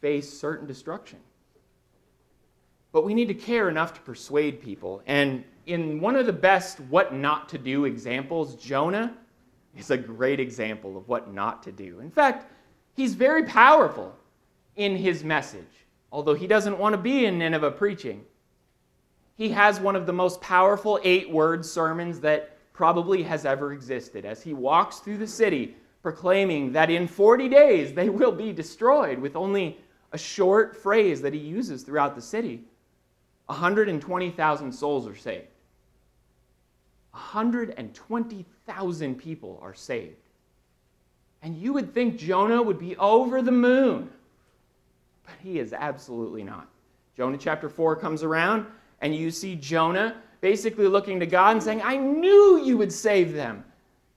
face 0.01 0.33
certain 0.33 0.67
destruction. 0.67 1.19
But 2.93 3.05
we 3.05 3.13
need 3.13 3.29
to 3.29 3.35
care 3.35 3.69
enough 3.69 3.93
to 3.95 4.01
persuade 4.01 4.63
people. 4.63 5.03
And 5.07 5.45
in 5.67 6.01
one 6.01 6.17
of 6.17 6.25
the 6.25 6.33
best 6.33 6.81
what 6.81 7.13
not 7.13 7.49
to 7.51 7.59
do 7.59 7.85
examples, 7.85 8.55
Jonah 8.57 9.15
is 9.77 9.91
a 9.91 9.99
great 9.99 10.41
example 10.41 10.97
of 10.97 11.07
what 11.09 11.33
not 11.33 11.63
to 11.65 11.73
do. 11.73 12.01
In 12.01 12.11
fact, 12.11 12.51
he's 12.95 13.15
very 13.15 13.45
powerful 13.45 14.17
in 14.77 14.97
his 14.97 15.23
message, 15.23 15.85
although 16.11 16.35
he 16.35 16.47
doesn't 16.47 16.79
want 16.79 16.95
to 16.95 16.99
be 16.99 17.27
in 17.27 17.39
Nineveh 17.39 17.73
preaching. 17.73 18.25
He 19.37 19.51
has 19.51 19.79
one 19.79 19.97
of 19.97 20.07
the 20.07 20.15
most 20.15 20.41
powerful 20.41 20.99
eight 21.05 21.31
word 21.31 21.67
sermons 21.67 22.21
that 22.21 22.56
probably 22.77 23.23
has 23.23 23.47
ever 23.47 23.73
existed 23.73 24.27
as 24.27 24.43
he 24.43 24.53
walks 24.53 24.99
through 24.99 25.17
the 25.17 25.27
city 25.27 25.75
proclaiming 26.03 26.73
that 26.73 26.91
in 26.91 27.09
40 27.09 27.49
days 27.49 27.95
they 27.95 28.11
will 28.11 28.31
be 28.31 28.53
destroyed 28.53 29.19
with 29.19 29.35
only 29.35 29.79
a 30.12 30.19
short 30.19 30.77
phrase 30.77 31.23
that 31.23 31.33
he 31.33 31.41
uses 31.41 31.83
throughout 31.83 32.15
the 32.15 32.21
city. 32.21 32.62
120,000 33.47 34.73
souls 34.73 35.09
are 35.09 35.17
saved. 35.17 35.47
120,000 37.12 39.15
people 39.17 39.59
are 39.62 39.75
saved. 39.75 40.17
And 41.43 41.57
you 41.57 41.73
would 41.73 41.95
think 41.95 42.19
Jonah 42.19 42.62
would 42.62 42.79
be 42.79 42.95
over 42.99 43.41
the 43.41 43.53
moon, 43.53 44.11
but 45.25 45.37
he 45.43 45.59
is 45.59 45.73
absolutely 45.73 46.45
not. 46.45 46.69
Jonah 47.17 47.39
chapter 47.39 47.71
4 47.71 47.97
comes 47.97 48.23
around, 48.23 48.67
and 49.01 49.15
you 49.15 49.31
see 49.31 49.57
Jonah 49.57 50.17
basically 50.40 50.87
looking 50.87 51.20
to 51.20 51.27
God 51.27 51.53
and 51.53 51.62
saying, 51.62 51.83
I 51.83 51.96
knew 51.96 52.62
you 52.64 52.77
would 52.79 52.92
save 52.92 53.33
them. 53.33 53.64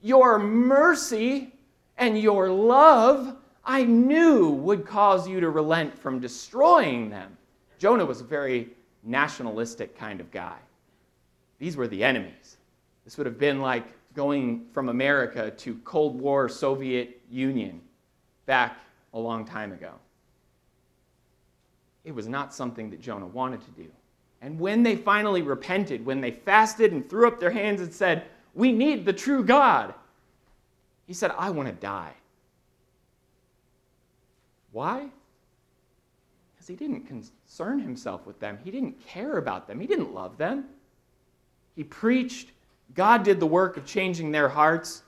Your 0.02 0.40
mercy 0.40 1.54
and 1.98 2.20
your 2.20 2.50
love, 2.50 3.36
I 3.66 3.84
knew 3.84 4.50
would 4.50 4.86
cause 4.86 5.28
you 5.28 5.40
to 5.40 5.50
relent 5.50 5.98
from 5.98 6.20
destroying 6.20 7.10
them. 7.10 7.38
Jonah 7.78 8.06
was 8.06 8.22
a 8.22 8.26
very 8.26 8.70
nationalistic 9.04 9.98
kind 9.98 10.20
of 10.20 10.32
guy. 10.32 10.58
These 11.60 11.76
were 11.76 11.88
the 11.88 12.04
enemies. 12.04 12.58
This 13.06 13.18
would 13.18 13.26
have 13.26 13.40
been 13.40 13.62
like 13.62 13.86
going 14.14 14.66
from 14.74 14.90
America 14.90 15.52
to 15.52 15.76
Cold 15.84 16.20
War 16.20 16.50
Soviet 16.50 17.22
Union 17.30 17.82
back 18.46 18.78
a 19.14 19.20
long 19.20 19.46
time 19.46 19.72
ago. 19.72 19.94
It 22.04 22.14
was 22.14 22.28
not 22.28 22.54
something 22.54 22.90
that 22.90 23.02
Jonah 23.02 23.28
wanted 23.28 23.62
to 23.62 23.72
do. 23.72 23.88
And 24.42 24.60
when 24.60 24.84
they 24.84 24.96
finally 24.96 25.42
repented, 25.42 26.06
when 26.06 26.22
they 26.22 26.32
fasted 26.32 26.92
and 26.92 27.10
threw 27.10 27.28
up 27.28 27.40
their 27.40 27.52
hands 27.52 27.82
and 27.82 27.94
said, 27.94 28.26
We 28.54 28.72
need 28.72 29.06
the 29.06 29.14
true 29.14 29.44
God, 29.44 29.94
he 31.08 31.14
said, 31.14 31.32
I 31.38 31.50
want 31.50 31.68
to 31.68 31.76
die. 31.76 32.14
Why? 34.72 35.10
Because 36.54 36.68
he 36.68 36.76
didn't 36.76 37.08
concern 37.08 37.80
himself 37.80 38.26
with 38.28 38.40
them. 38.40 38.60
He 38.64 38.72
didn't 38.72 39.04
care 39.06 39.38
about 39.38 39.68
them. 39.68 39.80
He 39.80 39.88
didn't 39.88 40.14
love 40.14 40.38
them. 40.38 40.66
He 41.76 41.84
preached 41.84 42.50
God 42.96 43.24
did 43.24 43.40
the 43.40 43.46
work 43.46 43.78
of 43.78 43.86
changing 43.86 44.32
their 44.32 44.50
hearts, 44.50 45.04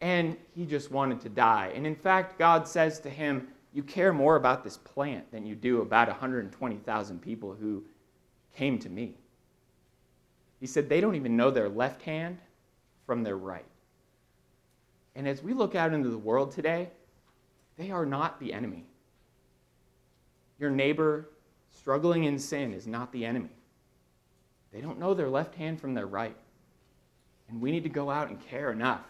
and 0.00 0.36
he 0.54 0.66
just 0.66 0.90
wanted 0.90 1.20
to 1.22 1.28
die. 1.28 1.72
And 1.74 1.86
in 1.86 1.94
fact, 1.94 2.38
God 2.38 2.68
says 2.68 3.00
to 3.00 3.10
him, 3.10 3.48
You 3.72 3.82
care 3.82 4.12
more 4.12 4.36
about 4.36 4.62
this 4.64 4.76
plant 4.76 5.30
than 5.30 5.46
you 5.46 5.54
do 5.54 5.80
about 5.80 6.08
120,000 6.08 7.22
people 7.22 7.54
who 7.58 7.82
came 8.54 8.78
to 8.80 8.88
me. 8.88 9.16
He 10.60 10.66
said, 10.66 10.88
They 10.88 11.00
don't 11.00 11.16
even 11.16 11.36
know 11.36 11.50
their 11.50 11.68
left 11.68 12.02
hand 12.02 12.38
from 13.06 13.22
their 13.22 13.36
right. 13.36 13.64
And 15.14 15.28
as 15.28 15.42
we 15.42 15.52
look 15.52 15.74
out 15.74 15.92
into 15.92 16.08
the 16.08 16.18
world 16.18 16.52
today, 16.52 16.88
they 17.76 17.90
are 17.90 18.06
not 18.06 18.40
the 18.40 18.52
enemy. 18.52 18.86
Your 20.58 20.70
neighbor 20.70 21.28
struggling 21.70 22.24
in 22.24 22.38
sin 22.38 22.72
is 22.72 22.86
not 22.86 23.12
the 23.12 23.24
enemy. 23.24 23.50
They 24.72 24.80
don't 24.80 24.98
know 24.98 25.14
their 25.14 25.28
left 25.28 25.54
hand 25.54 25.80
from 25.80 25.94
their 25.94 26.06
right. 26.06 26.36
And 27.48 27.60
we 27.60 27.70
need 27.70 27.82
to 27.82 27.88
go 27.88 28.10
out 28.10 28.28
and 28.28 28.40
care 28.40 28.72
enough 28.72 29.02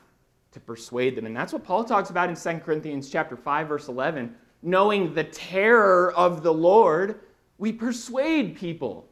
to 0.52 0.60
persuade 0.60 1.16
them. 1.16 1.26
And 1.26 1.36
that's 1.36 1.52
what 1.52 1.64
Paul 1.64 1.84
talks 1.84 2.10
about 2.10 2.28
in 2.28 2.36
2 2.36 2.64
Corinthians 2.64 3.10
chapter 3.10 3.36
5 3.36 3.68
verse 3.68 3.88
11, 3.88 4.34
knowing 4.62 5.14
the 5.14 5.24
terror 5.24 6.12
of 6.12 6.42
the 6.42 6.52
Lord, 6.52 7.20
we 7.58 7.72
persuade 7.72 8.56
people. 8.56 9.08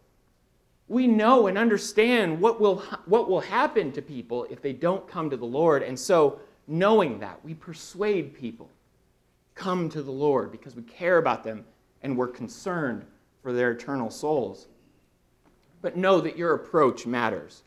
We 0.90 1.06
know 1.06 1.46
and 1.46 1.56
understand 1.56 2.40
what 2.40 2.60
will 2.60 2.80
what 3.06 3.30
will 3.30 3.40
happen 3.40 3.92
to 3.92 4.02
people 4.02 4.44
if 4.50 4.60
they 4.60 4.72
don't 4.72 5.06
come 5.06 5.30
to 5.30 5.36
the 5.36 5.46
Lord. 5.46 5.84
And 5.84 5.96
so, 5.96 6.40
knowing 6.66 7.20
that, 7.20 7.38
we 7.44 7.54
persuade 7.54 8.34
people 8.34 8.68
come 9.54 9.88
to 9.90 10.02
the 10.02 10.10
Lord 10.10 10.50
because 10.50 10.74
we 10.74 10.82
care 10.82 11.18
about 11.18 11.44
them 11.44 11.64
and 12.02 12.18
we're 12.18 12.26
concerned 12.26 13.04
for 13.40 13.52
their 13.52 13.70
eternal 13.70 14.10
souls. 14.10 14.66
But 15.80 15.96
know 15.96 16.20
that 16.20 16.36
your 16.36 16.54
approach 16.54 17.06
matters. 17.06 17.62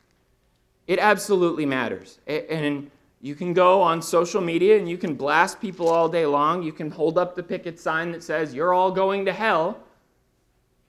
It 0.87 0.99
absolutely 0.99 1.65
matters. 1.65 2.19
And 2.27 2.91
you 3.21 3.35
can 3.35 3.53
go 3.53 3.81
on 3.81 4.01
social 4.01 4.41
media 4.41 4.77
and 4.77 4.89
you 4.89 4.97
can 4.97 5.15
blast 5.15 5.61
people 5.61 5.87
all 5.87 6.09
day 6.09 6.25
long. 6.25 6.61
You 6.61 6.73
can 6.73 6.91
hold 6.91 7.17
up 7.17 7.37
the 7.37 7.43
picket 7.43 7.79
sign 7.79 8.11
that 8.11 8.21
says, 8.21 8.53
You're 8.53 8.73
all 8.73 8.91
going 8.91 9.23
to 9.23 9.31
hell. 9.31 9.77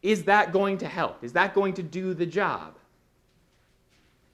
Is 0.04 0.24
that 0.24 0.52
going 0.52 0.76
to 0.78 0.86
help? 0.86 1.24
Is 1.24 1.32
that 1.32 1.54
going 1.54 1.72
to 1.74 1.82
do 1.82 2.12
the 2.12 2.26
job? 2.26 2.76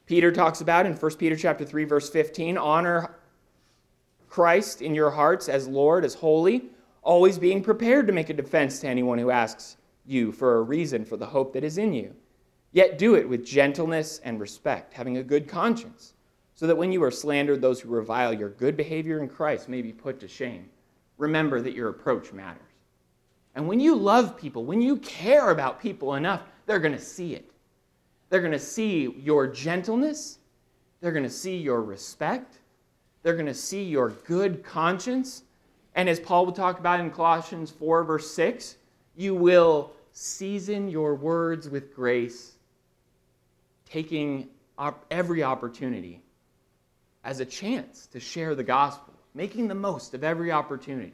Peter 0.04 0.32
talks 0.32 0.60
about 0.60 0.84
in 0.84 0.94
1 0.94 1.14
Peter 1.14 1.36
chapter 1.36 1.64
3 1.64 1.84
verse 1.84 2.10
15, 2.10 2.58
honor 2.58 3.14
Christ 4.28 4.82
in 4.82 4.96
your 4.96 5.10
hearts 5.10 5.48
as 5.48 5.68
Lord, 5.68 6.04
as 6.04 6.14
holy, 6.14 6.64
always 7.02 7.38
being 7.38 7.62
prepared 7.62 8.08
to 8.08 8.12
make 8.12 8.30
a 8.30 8.34
defense 8.34 8.80
to 8.80 8.88
anyone 8.88 9.16
who 9.16 9.30
asks 9.30 9.76
you 10.04 10.32
for 10.32 10.56
a 10.56 10.62
reason 10.62 11.04
for 11.04 11.16
the 11.16 11.26
hope 11.26 11.52
that 11.52 11.62
is 11.62 11.78
in 11.78 11.92
you. 11.92 12.16
Yet 12.72 12.98
do 12.98 13.14
it 13.14 13.28
with 13.28 13.46
gentleness 13.46 14.20
and 14.24 14.40
respect, 14.40 14.92
having 14.92 15.18
a 15.18 15.22
good 15.22 15.46
conscience, 15.46 16.14
so 16.56 16.66
that 16.66 16.76
when 16.76 16.90
you 16.90 17.00
are 17.04 17.12
slandered, 17.12 17.60
those 17.60 17.80
who 17.80 17.90
revile 17.90 18.32
your 18.32 18.50
good 18.50 18.76
behavior 18.76 19.22
in 19.22 19.28
Christ 19.28 19.68
may 19.68 19.82
be 19.82 19.92
put 19.92 20.18
to 20.18 20.26
shame. 20.26 20.68
Remember 21.16 21.60
that 21.60 21.74
your 21.74 21.90
approach 21.90 22.32
matters. 22.32 22.69
And 23.54 23.66
when 23.66 23.80
you 23.80 23.94
love 23.94 24.36
people, 24.36 24.64
when 24.64 24.80
you 24.80 24.96
care 24.98 25.50
about 25.50 25.80
people 25.80 26.14
enough, 26.14 26.42
they're 26.66 26.78
going 26.78 26.94
to 26.94 27.00
see 27.00 27.34
it. 27.34 27.50
They're 28.28 28.40
going 28.40 28.52
to 28.52 28.58
see 28.58 29.12
your 29.18 29.48
gentleness, 29.48 30.38
they're 31.00 31.12
going 31.12 31.24
to 31.24 31.30
see 31.30 31.56
your 31.56 31.82
respect, 31.82 32.58
they're 33.22 33.34
going 33.34 33.46
to 33.46 33.54
see 33.54 33.82
your 33.82 34.10
good 34.10 34.62
conscience. 34.62 35.42
And 35.96 36.08
as 36.08 36.20
Paul 36.20 36.46
will 36.46 36.52
talk 36.52 36.78
about 36.78 37.00
in 37.00 37.10
Colossians 37.10 37.72
4, 37.72 38.04
verse 38.04 38.30
6, 38.30 38.76
you 39.16 39.34
will 39.34 39.92
season 40.12 40.88
your 40.88 41.16
words 41.16 41.68
with 41.68 41.92
grace 41.94 42.52
taking 43.84 44.48
op- 44.78 45.04
every 45.10 45.42
opportunity 45.42 46.22
as 47.24 47.40
a 47.40 47.44
chance 47.44 48.06
to 48.06 48.20
share 48.20 48.54
the 48.54 48.62
gospel, 48.62 49.12
making 49.34 49.68
the 49.68 49.74
most 49.74 50.14
of 50.14 50.24
every 50.24 50.52
opportunity. 50.52 51.12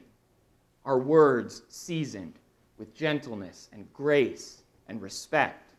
Our 0.87 0.99
words 0.99 1.63
seasoned 1.69 2.39
with 2.79 2.95
gentleness 2.95 3.69
and 3.73 3.93
grace 3.93 4.63
and 4.89 5.03
respect. 5.03 5.73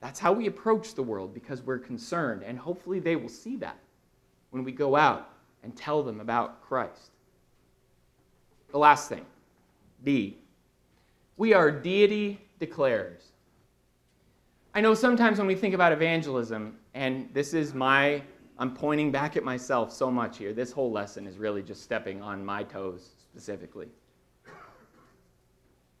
That's 0.00 0.18
how 0.18 0.32
we 0.32 0.46
approach 0.46 0.94
the 0.94 1.02
world 1.02 1.32
because 1.34 1.62
we're 1.62 1.78
concerned, 1.78 2.42
and 2.42 2.58
hopefully 2.58 3.00
they 3.00 3.16
will 3.16 3.28
see 3.28 3.56
that 3.56 3.78
when 4.50 4.64
we 4.64 4.72
go 4.72 4.96
out 4.96 5.30
and 5.62 5.76
tell 5.76 6.02
them 6.02 6.20
about 6.20 6.62
Christ. 6.62 7.10
The 8.70 8.78
last 8.78 9.08
thing, 9.08 9.24
D, 10.02 10.38
we 11.36 11.52
are 11.52 11.70
deity 11.70 12.40
declares. 12.58 13.32
I 14.74 14.80
know 14.80 14.94
sometimes 14.94 15.38
when 15.38 15.46
we 15.46 15.54
think 15.54 15.74
about 15.74 15.92
evangelism, 15.92 16.76
and 16.94 17.28
this 17.32 17.54
is 17.54 17.74
my, 17.74 18.22
I'm 18.58 18.74
pointing 18.74 19.12
back 19.12 19.36
at 19.36 19.44
myself 19.44 19.92
so 19.92 20.10
much 20.10 20.38
here. 20.38 20.52
This 20.52 20.72
whole 20.72 20.90
lesson 20.90 21.26
is 21.26 21.36
really 21.36 21.62
just 21.62 21.82
stepping 21.82 22.22
on 22.22 22.44
my 22.44 22.62
toes 22.62 23.10
specifically. 23.18 23.88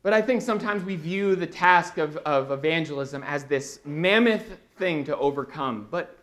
But 0.04 0.12
I 0.12 0.20
think 0.20 0.42
sometimes 0.42 0.84
we 0.84 0.96
view 0.96 1.34
the 1.34 1.46
task 1.46 1.96
of, 1.96 2.18
of 2.18 2.50
evangelism 2.50 3.22
as 3.22 3.44
this 3.44 3.80
mammoth 3.86 4.44
thing 4.76 5.02
to 5.04 5.16
overcome. 5.16 5.88
But 5.90 6.18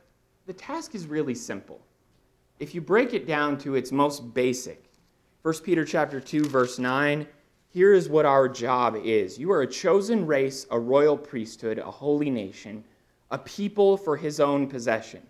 the 0.46 0.54
task 0.54 0.94
is 0.94 1.08
really 1.08 1.34
simple. 1.34 1.82
If 2.60 2.76
you 2.76 2.80
break 2.80 3.16
it 3.16 3.26
down 3.26 3.58
to 3.58 3.74
its 3.74 3.92
most 3.92 4.36
basic, 4.36 4.86
1 5.42 5.56
Peter 5.64 5.84
chapter 5.84 6.22
2, 6.22 6.46
verse 6.46 6.78
9, 6.78 7.26
here 7.70 7.92
is 7.94 8.08
what 8.08 8.24
our 8.24 8.48
job 8.48 8.96
is. 9.04 9.40
You 9.40 9.52
are 9.52 9.64
a 9.64 9.68
chosen 9.68 10.28
race, 10.28 10.68
a 10.70 10.80
royal 10.80 11.18
priesthood, 11.18 11.80
a 11.80 11.90
holy 11.90 12.30
nation, 12.30 12.84
a 13.32 13.40
people 13.40 13.98
for 13.98 14.16
his 14.16 14.40
own 14.40 14.68
possession, 14.68 15.24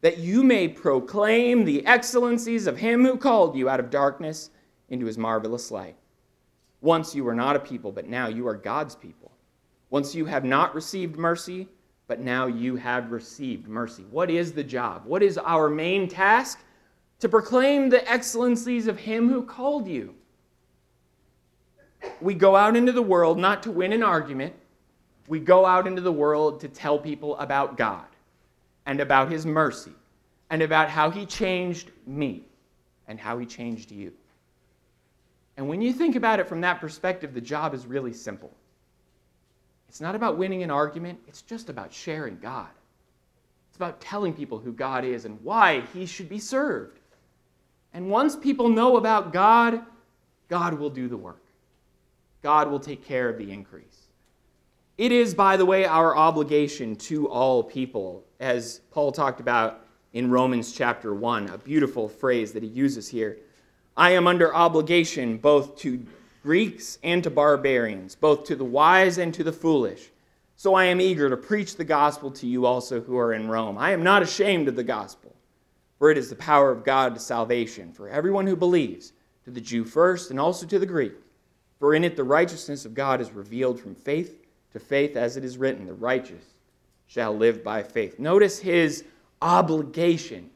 that 0.00 0.18
you 0.18 0.44
may 0.44 0.68
proclaim 0.68 1.64
the 1.64 1.84
excellencies 1.86 2.68
of 2.68 2.76
him 2.76 3.04
who 3.04 3.16
called 3.16 3.56
you 3.56 3.68
out 3.68 3.80
of 3.80 3.90
darkness 3.90 4.50
into 4.90 5.06
his 5.06 5.18
marvelous 5.18 5.72
light. 5.72 5.96
Once 6.80 7.14
you 7.14 7.24
were 7.24 7.34
not 7.34 7.56
a 7.56 7.60
people, 7.60 7.92
but 7.92 8.08
now 8.08 8.26
you 8.26 8.46
are 8.48 8.56
God's 8.56 8.94
people. 8.94 9.30
Once 9.90 10.14
you 10.14 10.24
have 10.24 10.44
not 10.44 10.74
received 10.74 11.16
mercy, 11.16 11.68
but 12.06 12.20
now 12.20 12.46
you 12.46 12.76
have 12.76 13.12
received 13.12 13.68
mercy. 13.68 14.04
What 14.10 14.30
is 14.30 14.52
the 14.52 14.64
job? 14.64 15.04
What 15.04 15.22
is 15.22 15.38
our 15.38 15.68
main 15.68 16.08
task? 16.08 16.60
To 17.20 17.28
proclaim 17.28 17.90
the 17.90 18.08
excellencies 18.10 18.86
of 18.86 18.98
Him 18.98 19.28
who 19.28 19.42
called 19.42 19.86
you. 19.86 20.14
We 22.20 22.34
go 22.34 22.56
out 22.56 22.76
into 22.76 22.92
the 22.92 23.02
world 23.02 23.38
not 23.38 23.62
to 23.64 23.70
win 23.70 23.92
an 23.92 24.02
argument, 24.02 24.54
we 25.28 25.38
go 25.38 25.64
out 25.64 25.86
into 25.86 26.02
the 26.02 26.10
world 26.10 26.60
to 26.60 26.68
tell 26.68 26.98
people 26.98 27.36
about 27.36 27.76
God 27.76 28.06
and 28.86 29.00
about 29.00 29.30
His 29.30 29.46
mercy 29.46 29.92
and 30.50 30.62
about 30.62 30.88
how 30.88 31.10
He 31.10 31.26
changed 31.26 31.92
me 32.06 32.42
and 33.06 33.20
how 33.20 33.38
He 33.38 33.46
changed 33.46 33.92
you. 33.92 34.12
And 35.60 35.68
when 35.68 35.82
you 35.82 35.92
think 35.92 36.16
about 36.16 36.40
it 36.40 36.48
from 36.48 36.62
that 36.62 36.80
perspective, 36.80 37.34
the 37.34 37.40
job 37.42 37.74
is 37.74 37.84
really 37.84 38.14
simple. 38.14 38.50
It's 39.90 40.00
not 40.00 40.14
about 40.14 40.38
winning 40.38 40.62
an 40.62 40.70
argument, 40.70 41.18
it's 41.28 41.42
just 41.42 41.68
about 41.68 41.92
sharing 41.92 42.38
God. 42.38 42.70
It's 43.68 43.76
about 43.76 44.00
telling 44.00 44.32
people 44.32 44.58
who 44.58 44.72
God 44.72 45.04
is 45.04 45.26
and 45.26 45.38
why 45.42 45.82
he 45.92 46.06
should 46.06 46.30
be 46.30 46.38
served. 46.38 47.00
And 47.92 48.08
once 48.08 48.36
people 48.36 48.70
know 48.70 48.96
about 48.96 49.34
God, 49.34 49.82
God 50.48 50.78
will 50.78 50.88
do 50.88 51.08
the 51.08 51.16
work. 51.18 51.44
God 52.40 52.70
will 52.70 52.80
take 52.80 53.04
care 53.04 53.28
of 53.28 53.36
the 53.36 53.52
increase. 53.52 54.08
It 54.96 55.12
is, 55.12 55.34
by 55.34 55.58
the 55.58 55.66
way, 55.66 55.84
our 55.84 56.16
obligation 56.16 56.96
to 56.96 57.28
all 57.28 57.62
people, 57.62 58.24
as 58.40 58.80
Paul 58.90 59.12
talked 59.12 59.40
about 59.40 59.84
in 60.14 60.30
Romans 60.30 60.72
chapter 60.72 61.14
1, 61.14 61.50
a 61.50 61.58
beautiful 61.58 62.08
phrase 62.08 62.52
that 62.52 62.62
he 62.62 62.70
uses 62.70 63.08
here. 63.08 63.36
I 64.00 64.12
am 64.12 64.26
under 64.26 64.54
obligation 64.54 65.36
both 65.36 65.76
to 65.80 66.02
Greeks 66.42 66.98
and 67.02 67.22
to 67.22 67.28
barbarians, 67.28 68.14
both 68.14 68.44
to 68.44 68.56
the 68.56 68.64
wise 68.64 69.18
and 69.18 69.34
to 69.34 69.44
the 69.44 69.52
foolish. 69.52 70.08
So 70.56 70.74
I 70.74 70.86
am 70.86 71.02
eager 71.02 71.28
to 71.28 71.36
preach 71.36 71.76
the 71.76 71.84
gospel 71.84 72.30
to 72.30 72.46
you 72.46 72.64
also 72.64 73.02
who 73.02 73.18
are 73.18 73.34
in 73.34 73.46
Rome. 73.46 73.76
I 73.76 73.90
am 73.90 74.02
not 74.02 74.22
ashamed 74.22 74.68
of 74.68 74.76
the 74.76 74.82
gospel, 74.82 75.36
for 75.98 76.10
it 76.10 76.16
is 76.16 76.30
the 76.30 76.36
power 76.36 76.70
of 76.70 76.82
God 76.82 77.12
to 77.12 77.20
salvation 77.20 77.92
for 77.92 78.08
everyone 78.08 78.46
who 78.46 78.56
believes, 78.56 79.12
to 79.44 79.50
the 79.50 79.60
Jew 79.60 79.84
first 79.84 80.30
and 80.30 80.40
also 80.40 80.64
to 80.66 80.78
the 80.78 80.86
Greek. 80.86 81.12
For 81.78 81.94
in 81.94 82.02
it 82.02 82.16
the 82.16 82.24
righteousness 82.24 82.86
of 82.86 82.94
God 82.94 83.20
is 83.20 83.30
revealed 83.32 83.78
from 83.78 83.94
faith 83.94 84.46
to 84.72 84.80
faith, 84.80 85.14
as 85.14 85.36
it 85.36 85.44
is 85.44 85.58
written, 85.58 85.84
the 85.84 85.92
righteous 85.92 86.54
shall 87.06 87.36
live 87.36 87.62
by 87.62 87.82
faith. 87.82 88.18
Notice 88.18 88.60
his 88.60 89.04
obligation 89.42 90.48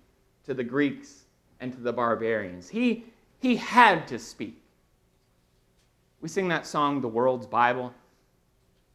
to 0.46 0.54
the 0.54 0.64
Greeks 0.64 1.26
and 1.60 1.74
to 1.74 1.80
the 1.80 1.92
barbarians. 1.92 2.70
He 2.70 3.04
he 3.44 3.56
had 3.56 4.08
to 4.08 4.18
speak. 4.18 4.58
We 6.22 6.30
sing 6.30 6.48
that 6.48 6.66
song, 6.66 7.02
The 7.02 7.08
World's 7.08 7.46
Bible. 7.46 7.92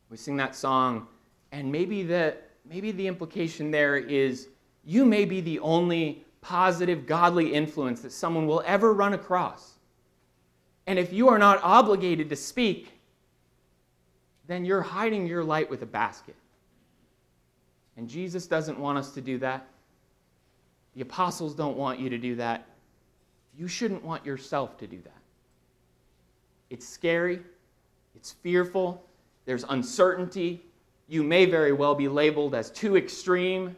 We 0.09 0.17
sing 0.17 0.37
that 0.37 0.55
song, 0.55 1.05
and 1.51 1.71
maybe 1.71 2.01
the, 2.01 2.35
maybe 2.67 2.91
the 2.91 3.05
implication 3.05 3.69
there 3.69 3.95
is 3.95 4.47
you 4.83 5.05
may 5.05 5.25
be 5.25 5.39
the 5.39 5.59
only 5.59 6.25
positive, 6.41 7.05
godly 7.05 7.53
influence 7.53 8.01
that 8.01 8.11
someone 8.11 8.47
will 8.47 8.63
ever 8.65 8.91
run 8.91 9.13
across. 9.13 9.73
And 10.87 10.97
if 10.97 11.13
you 11.13 11.29
are 11.29 11.37
not 11.37 11.59
obligated 11.61 12.27
to 12.31 12.35
speak, 12.35 12.99
then 14.47 14.65
you're 14.65 14.81
hiding 14.81 15.27
your 15.27 15.43
light 15.43 15.69
with 15.69 15.83
a 15.83 15.85
basket. 15.85 16.35
And 17.97 18.09
Jesus 18.09 18.47
doesn't 18.47 18.79
want 18.79 18.97
us 18.97 19.11
to 19.11 19.21
do 19.21 19.37
that. 19.37 19.67
The 20.95 21.01
apostles 21.01 21.53
don't 21.53 21.77
want 21.77 21.99
you 21.99 22.09
to 22.09 22.17
do 22.17 22.35
that 22.37 22.65
you 23.59 23.67
shouldn't 23.67 24.03
want 24.03 24.25
yourself 24.25 24.77
to 24.77 24.87
do 24.87 25.01
that. 25.03 25.17
It's 26.69 26.87
scary, 26.87 27.41
it's 28.15 28.31
fearful, 28.31 29.03
there's 29.45 29.65
uncertainty. 29.67 30.63
You 31.09 31.23
may 31.23 31.45
very 31.45 31.73
well 31.73 31.93
be 31.93 32.07
labeled 32.07 32.55
as 32.55 32.71
too 32.71 32.95
extreme, 32.95 33.75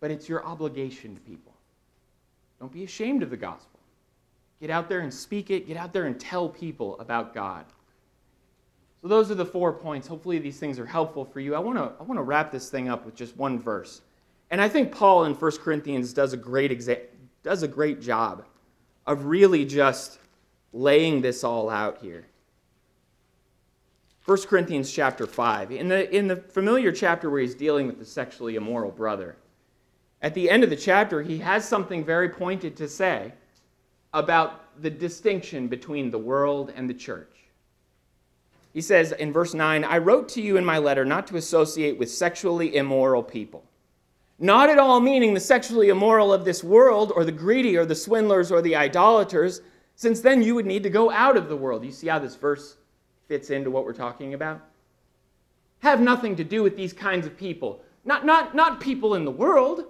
but 0.00 0.10
it's 0.10 0.28
your 0.28 0.44
obligation 0.44 1.14
to 1.14 1.20
people. 1.22 1.54
Don't 2.60 2.72
be 2.72 2.84
ashamed 2.84 3.22
of 3.22 3.30
the 3.30 3.36
gospel. 3.36 3.80
Get 4.60 4.70
out 4.70 4.88
there 4.88 5.00
and 5.00 5.12
speak 5.12 5.50
it, 5.50 5.66
get 5.66 5.76
out 5.76 5.92
there 5.92 6.04
and 6.04 6.18
tell 6.20 6.48
people 6.48 6.98
about 7.00 7.32
God. 7.32 7.64
So, 9.00 9.08
those 9.08 9.30
are 9.30 9.34
the 9.34 9.46
four 9.46 9.72
points. 9.72 10.06
Hopefully, 10.06 10.38
these 10.38 10.58
things 10.58 10.78
are 10.78 10.86
helpful 10.86 11.24
for 11.24 11.40
you. 11.40 11.54
I 11.54 11.58
want 11.58 11.78
to 11.78 11.92
I 11.98 12.02
want 12.02 12.18
to 12.18 12.22
wrap 12.22 12.52
this 12.52 12.70
thing 12.70 12.88
up 12.88 13.04
with 13.04 13.16
just 13.16 13.36
one 13.36 13.58
verse. 13.58 14.02
And 14.52 14.60
I 14.60 14.68
think 14.68 14.92
Paul 14.92 15.24
in 15.24 15.34
1 15.34 15.50
Corinthians 15.58 16.12
does 16.12 16.34
a 16.34 16.36
great 16.36 16.70
exa- 16.70 17.06
does 17.42 17.62
a 17.62 17.68
great 17.68 18.00
job 18.00 18.44
of 19.06 19.26
really 19.26 19.64
just 19.64 20.18
laying 20.72 21.20
this 21.20 21.44
all 21.44 21.68
out 21.68 21.98
here. 21.98 22.26
1 24.24 24.42
Corinthians 24.42 24.92
chapter 24.92 25.26
5, 25.26 25.72
in 25.72 25.88
the, 25.88 26.14
in 26.14 26.28
the 26.28 26.36
familiar 26.36 26.92
chapter 26.92 27.28
where 27.28 27.40
he's 27.40 27.56
dealing 27.56 27.88
with 27.88 27.98
the 27.98 28.04
sexually 28.04 28.54
immoral 28.54 28.92
brother, 28.92 29.36
at 30.22 30.34
the 30.34 30.48
end 30.48 30.62
of 30.62 30.70
the 30.70 30.76
chapter, 30.76 31.20
he 31.22 31.38
has 31.38 31.68
something 31.68 32.04
very 32.04 32.28
pointed 32.28 32.76
to 32.76 32.88
say 32.88 33.32
about 34.14 34.80
the 34.80 34.90
distinction 34.90 35.66
between 35.66 36.10
the 36.10 36.18
world 36.18 36.72
and 36.76 36.88
the 36.88 36.94
church. 36.94 37.36
He 38.72 38.80
says 38.80 39.10
in 39.12 39.32
verse 39.32 39.52
9, 39.52 39.82
I 39.82 39.98
wrote 39.98 40.28
to 40.30 40.40
you 40.40 40.56
in 40.56 40.64
my 40.64 40.78
letter 40.78 41.04
not 41.04 41.26
to 41.26 41.36
associate 41.36 41.98
with 41.98 42.10
sexually 42.10 42.76
immoral 42.76 43.22
people 43.22 43.64
not 44.42 44.68
at 44.68 44.78
all 44.78 44.98
meaning 44.98 45.34
the 45.34 45.40
sexually 45.40 45.88
immoral 45.88 46.32
of 46.32 46.44
this 46.44 46.64
world, 46.64 47.12
or 47.14 47.24
the 47.24 47.30
greedy, 47.30 47.76
or 47.76 47.86
the 47.86 47.94
swindlers, 47.94 48.50
or 48.50 48.60
the 48.60 48.74
idolaters, 48.74 49.60
since 49.94 50.20
then 50.20 50.42
you 50.42 50.56
would 50.56 50.66
need 50.66 50.82
to 50.82 50.90
go 50.90 51.12
out 51.12 51.36
of 51.36 51.48
the 51.48 51.56
world. 51.56 51.84
You 51.84 51.92
see 51.92 52.08
how 52.08 52.18
this 52.18 52.34
verse 52.34 52.76
fits 53.28 53.50
into 53.50 53.70
what 53.70 53.84
we're 53.84 53.92
talking 53.92 54.34
about? 54.34 54.60
Have 55.78 56.00
nothing 56.00 56.34
to 56.36 56.44
do 56.44 56.62
with 56.62 56.76
these 56.76 56.92
kinds 56.92 57.24
of 57.24 57.36
people. 57.36 57.84
Not, 58.04 58.26
not, 58.26 58.52
not 58.52 58.80
people 58.80 59.14
in 59.14 59.24
the 59.24 59.30
world, 59.30 59.84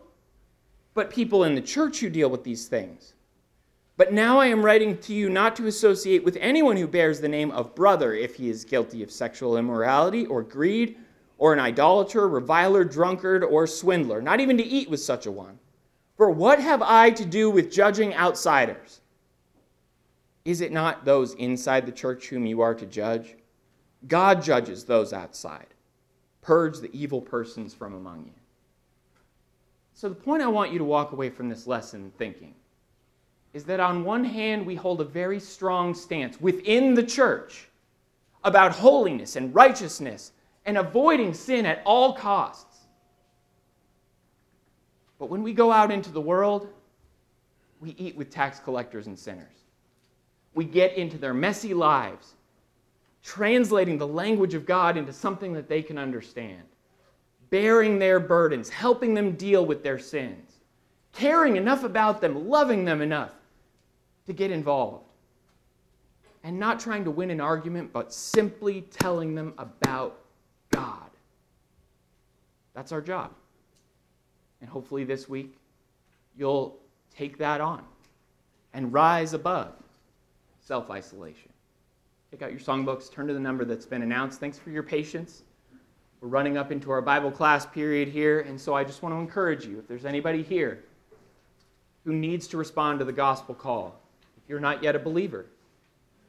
but 0.92 1.08
people 1.08 1.44
in 1.44 1.54
the 1.54 1.62
church 1.62 2.00
who 2.00 2.10
deal 2.10 2.28
with 2.28 2.44
these 2.44 2.68
things. 2.68 3.14
But 3.96 4.12
now 4.12 4.38
I 4.38 4.48
am 4.48 4.64
writing 4.64 4.98
to 4.98 5.14
you 5.14 5.30
not 5.30 5.56
to 5.56 5.66
associate 5.66 6.24
with 6.24 6.36
anyone 6.40 6.76
who 6.76 6.86
bears 6.86 7.20
the 7.20 7.28
name 7.28 7.50
of 7.52 7.74
brother 7.74 8.12
if 8.12 8.34
he 8.34 8.50
is 8.50 8.66
guilty 8.66 9.02
of 9.02 9.10
sexual 9.10 9.56
immorality 9.56 10.26
or 10.26 10.42
greed 10.42 10.98
or 11.42 11.52
an 11.52 11.58
idolater, 11.58 12.28
reviler, 12.28 12.84
drunkard, 12.84 13.42
or 13.42 13.66
swindler, 13.66 14.22
not 14.22 14.38
even 14.38 14.56
to 14.56 14.62
eat 14.62 14.88
with 14.88 15.00
such 15.00 15.26
a 15.26 15.32
one. 15.32 15.58
For 16.16 16.30
what 16.30 16.60
have 16.60 16.82
I 16.82 17.10
to 17.10 17.24
do 17.24 17.50
with 17.50 17.72
judging 17.72 18.14
outsiders? 18.14 19.00
Is 20.44 20.60
it 20.60 20.70
not 20.70 21.04
those 21.04 21.34
inside 21.34 21.84
the 21.84 21.90
church 21.90 22.28
whom 22.28 22.46
you 22.46 22.60
are 22.60 22.76
to 22.76 22.86
judge? 22.86 23.34
God 24.06 24.40
judges 24.40 24.84
those 24.84 25.12
outside. 25.12 25.66
Purge 26.42 26.78
the 26.78 26.96
evil 26.96 27.20
persons 27.20 27.74
from 27.74 27.94
among 27.94 28.26
you. 28.26 28.40
So, 29.94 30.08
the 30.08 30.14
point 30.14 30.44
I 30.44 30.46
want 30.46 30.70
you 30.70 30.78
to 30.78 30.84
walk 30.84 31.10
away 31.10 31.28
from 31.28 31.48
this 31.48 31.66
lesson 31.66 32.12
thinking 32.18 32.54
is 33.52 33.64
that 33.64 33.80
on 33.80 34.04
one 34.04 34.22
hand, 34.22 34.64
we 34.64 34.76
hold 34.76 35.00
a 35.00 35.04
very 35.04 35.40
strong 35.40 35.92
stance 35.92 36.40
within 36.40 36.94
the 36.94 37.02
church 37.02 37.66
about 38.44 38.70
holiness 38.70 39.34
and 39.34 39.52
righteousness 39.52 40.30
and 40.64 40.78
avoiding 40.78 41.34
sin 41.34 41.66
at 41.66 41.82
all 41.84 42.14
costs. 42.14 42.78
But 45.18 45.30
when 45.30 45.42
we 45.42 45.52
go 45.52 45.70
out 45.70 45.90
into 45.90 46.10
the 46.10 46.20
world, 46.20 46.68
we 47.80 47.94
eat 47.98 48.16
with 48.16 48.30
tax 48.30 48.58
collectors 48.60 49.06
and 49.06 49.18
sinners. 49.18 49.64
we 50.54 50.64
get 50.64 50.96
into 50.96 51.18
their 51.18 51.34
messy 51.34 51.74
lives, 51.74 52.34
translating 53.22 53.98
the 53.98 54.06
language 54.06 54.54
of 54.54 54.66
God 54.66 54.96
into 54.96 55.12
something 55.12 55.52
that 55.54 55.68
they 55.68 55.82
can 55.82 55.98
understand, 55.98 56.62
bearing 57.50 57.98
their 57.98 58.20
burdens, 58.20 58.68
helping 58.68 59.14
them 59.14 59.32
deal 59.32 59.64
with 59.64 59.82
their 59.82 59.98
sins, 59.98 60.60
caring 61.12 61.56
enough 61.56 61.84
about 61.84 62.20
them, 62.20 62.48
loving 62.48 62.84
them 62.84 63.00
enough 63.00 63.32
to 64.26 64.32
get 64.32 64.50
involved. 64.50 65.08
And 66.44 66.58
not 66.58 66.80
trying 66.80 67.04
to 67.04 67.10
win 67.10 67.30
an 67.30 67.40
argument, 67.40 67.92
but 67.92 68.12
simply 68.12 68.82
telling 68.90 69.34
them 69.34 69.54
about. 69.58 70.18
That's 72.74 72.92
our 72.92 73.00
job. 73.00 73.32
And 74.60 74.70
hopefully 74.70 75.04
this 75.04 75.28
week, 75.28 75.56
you'll 76.36 76.78
take 77.14 77.38
that 77.38 77.60
on 77.60 77.84
and 78.72 78.92
rise 78.92 79.34
above 79.34 79.72
self 80.60 80.90
isolation. 80.90 81.50
Take 82.30 82.42
out 82.42 82.50
your 82.50 82.60
songbooks, 82.60 83.12
turn 83.12 83.26
to 83.26 83.34
the 83.34 83.40
number 83.40 83.64
that's 83.64 83.84
been 83.84 84.02
announced. 84.02 84.40
Thanks 84.40 84.58
for 84.58 84.70
your 84.70 84.82
patience. 84.82 85.42
We're 86.20 86.28
running 86.28 86.56
up 86.56 86.70
into 86.70 86.90
our 86.90 87.02
Bible 87.02 87.30
class 87.30 87.66
period 87.66 88.08
here, 88.08 88.40
and 88.40 88.58
so 88.58 88.74
I 88.74 88.84
just 88.84 89.02
want 89.02 89.12
to 89.14 89.18
encourage 89.18 89.66
you 89.66 89.78
if 89.80 89.88
there's 89.88 90.04
anybody 90.04 90.42
here 90.42 90.84
who 92.04 92.12
needs 92.12 92.46
to 92.48 92.56
respond 92.56 93.00
to 93.00 93.04
the 93.04 93.12
gospel 93.12 93.54
call, 93.54 94.00
if 94.36 94.48
you're 94.48 94.60
not 94.60 94.82
yet 94.82 94.94
a 94.94 95.00
believer 95.00 95.46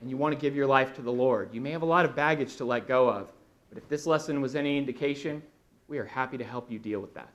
and 0.01 0.09
you 0.09 0.17
want 0.17 0.33
to 0.33 0.41
give 0.41 0.55
your 0.55 0.65
life 0.65 0.95
to 0.95 1.01
the 1.03 1.11
Lord, 1.11 1.53
you 1.53 1.61
may 1.61 1.71
have 1.71 1.83
a 1.83 1.85
lot 1.85 2.05
of 2.05 2.15
baggage 2.15 2.55
to 2.55 2.65
let 2.65 2.87
go 2.87 3.07
of, 3.07 3.31
but 3.69 3.77
if 3.77 3.87
this 3.87 4.07
lesson 4.07 4.41
was 4.41 4.55
any 4.55 4.77
indication, 4.77 5.43
we 5.87 5.97
are 5.97 6.05
happy 6.05 6.37
to 6.37 6.43
help 6.43 6.71
you 6.71 6.79
deal 6.79 6.99
with 6.99 7.13
that. 7.13 7.29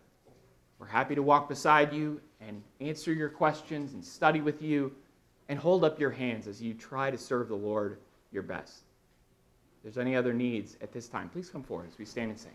We're 0.79 0.87
happy 0.87 1.15
to 1.15 1.23
walk 1.23 1.49
beside 1.49 1.93
you 1.93 2.21
and 2.41 2.63
answer 2.81 3.13
your 3.13 3.29
questions 3.29 3.95
and 3.95 4.05
study 4.05 4.41
with 4.41 4.63
you 4.63 4.93
and 5.49 5.59
hold 5.59 5.85
up 5.85 5.99
your 5.99 6.11
hands 6.11 6.47
as 6.47 6.63
you 6.63 6.75
try 6.75 7.11
to 7.11 7.19
serve 7.19 7.49
the 7.49 7.57
Lord 7.57 7.99
your 8.33 8.43
best. 8.43 8.83
If 9.79 9.83
there's 9.83 9.99
any 9.99 10.15
other 10.15 10.33
needs 10.33 10.77
at 10.81 10.93
this 10.93 11.09
time, 11.09 11.29
please 11.29 11.51
come 11.51 11.63
forward 11.63 11.89
as 11.89 11.99
we 11.99 12.05
stand 12.05 12.31
and 12.31 12.39
sing. 12.39 12.53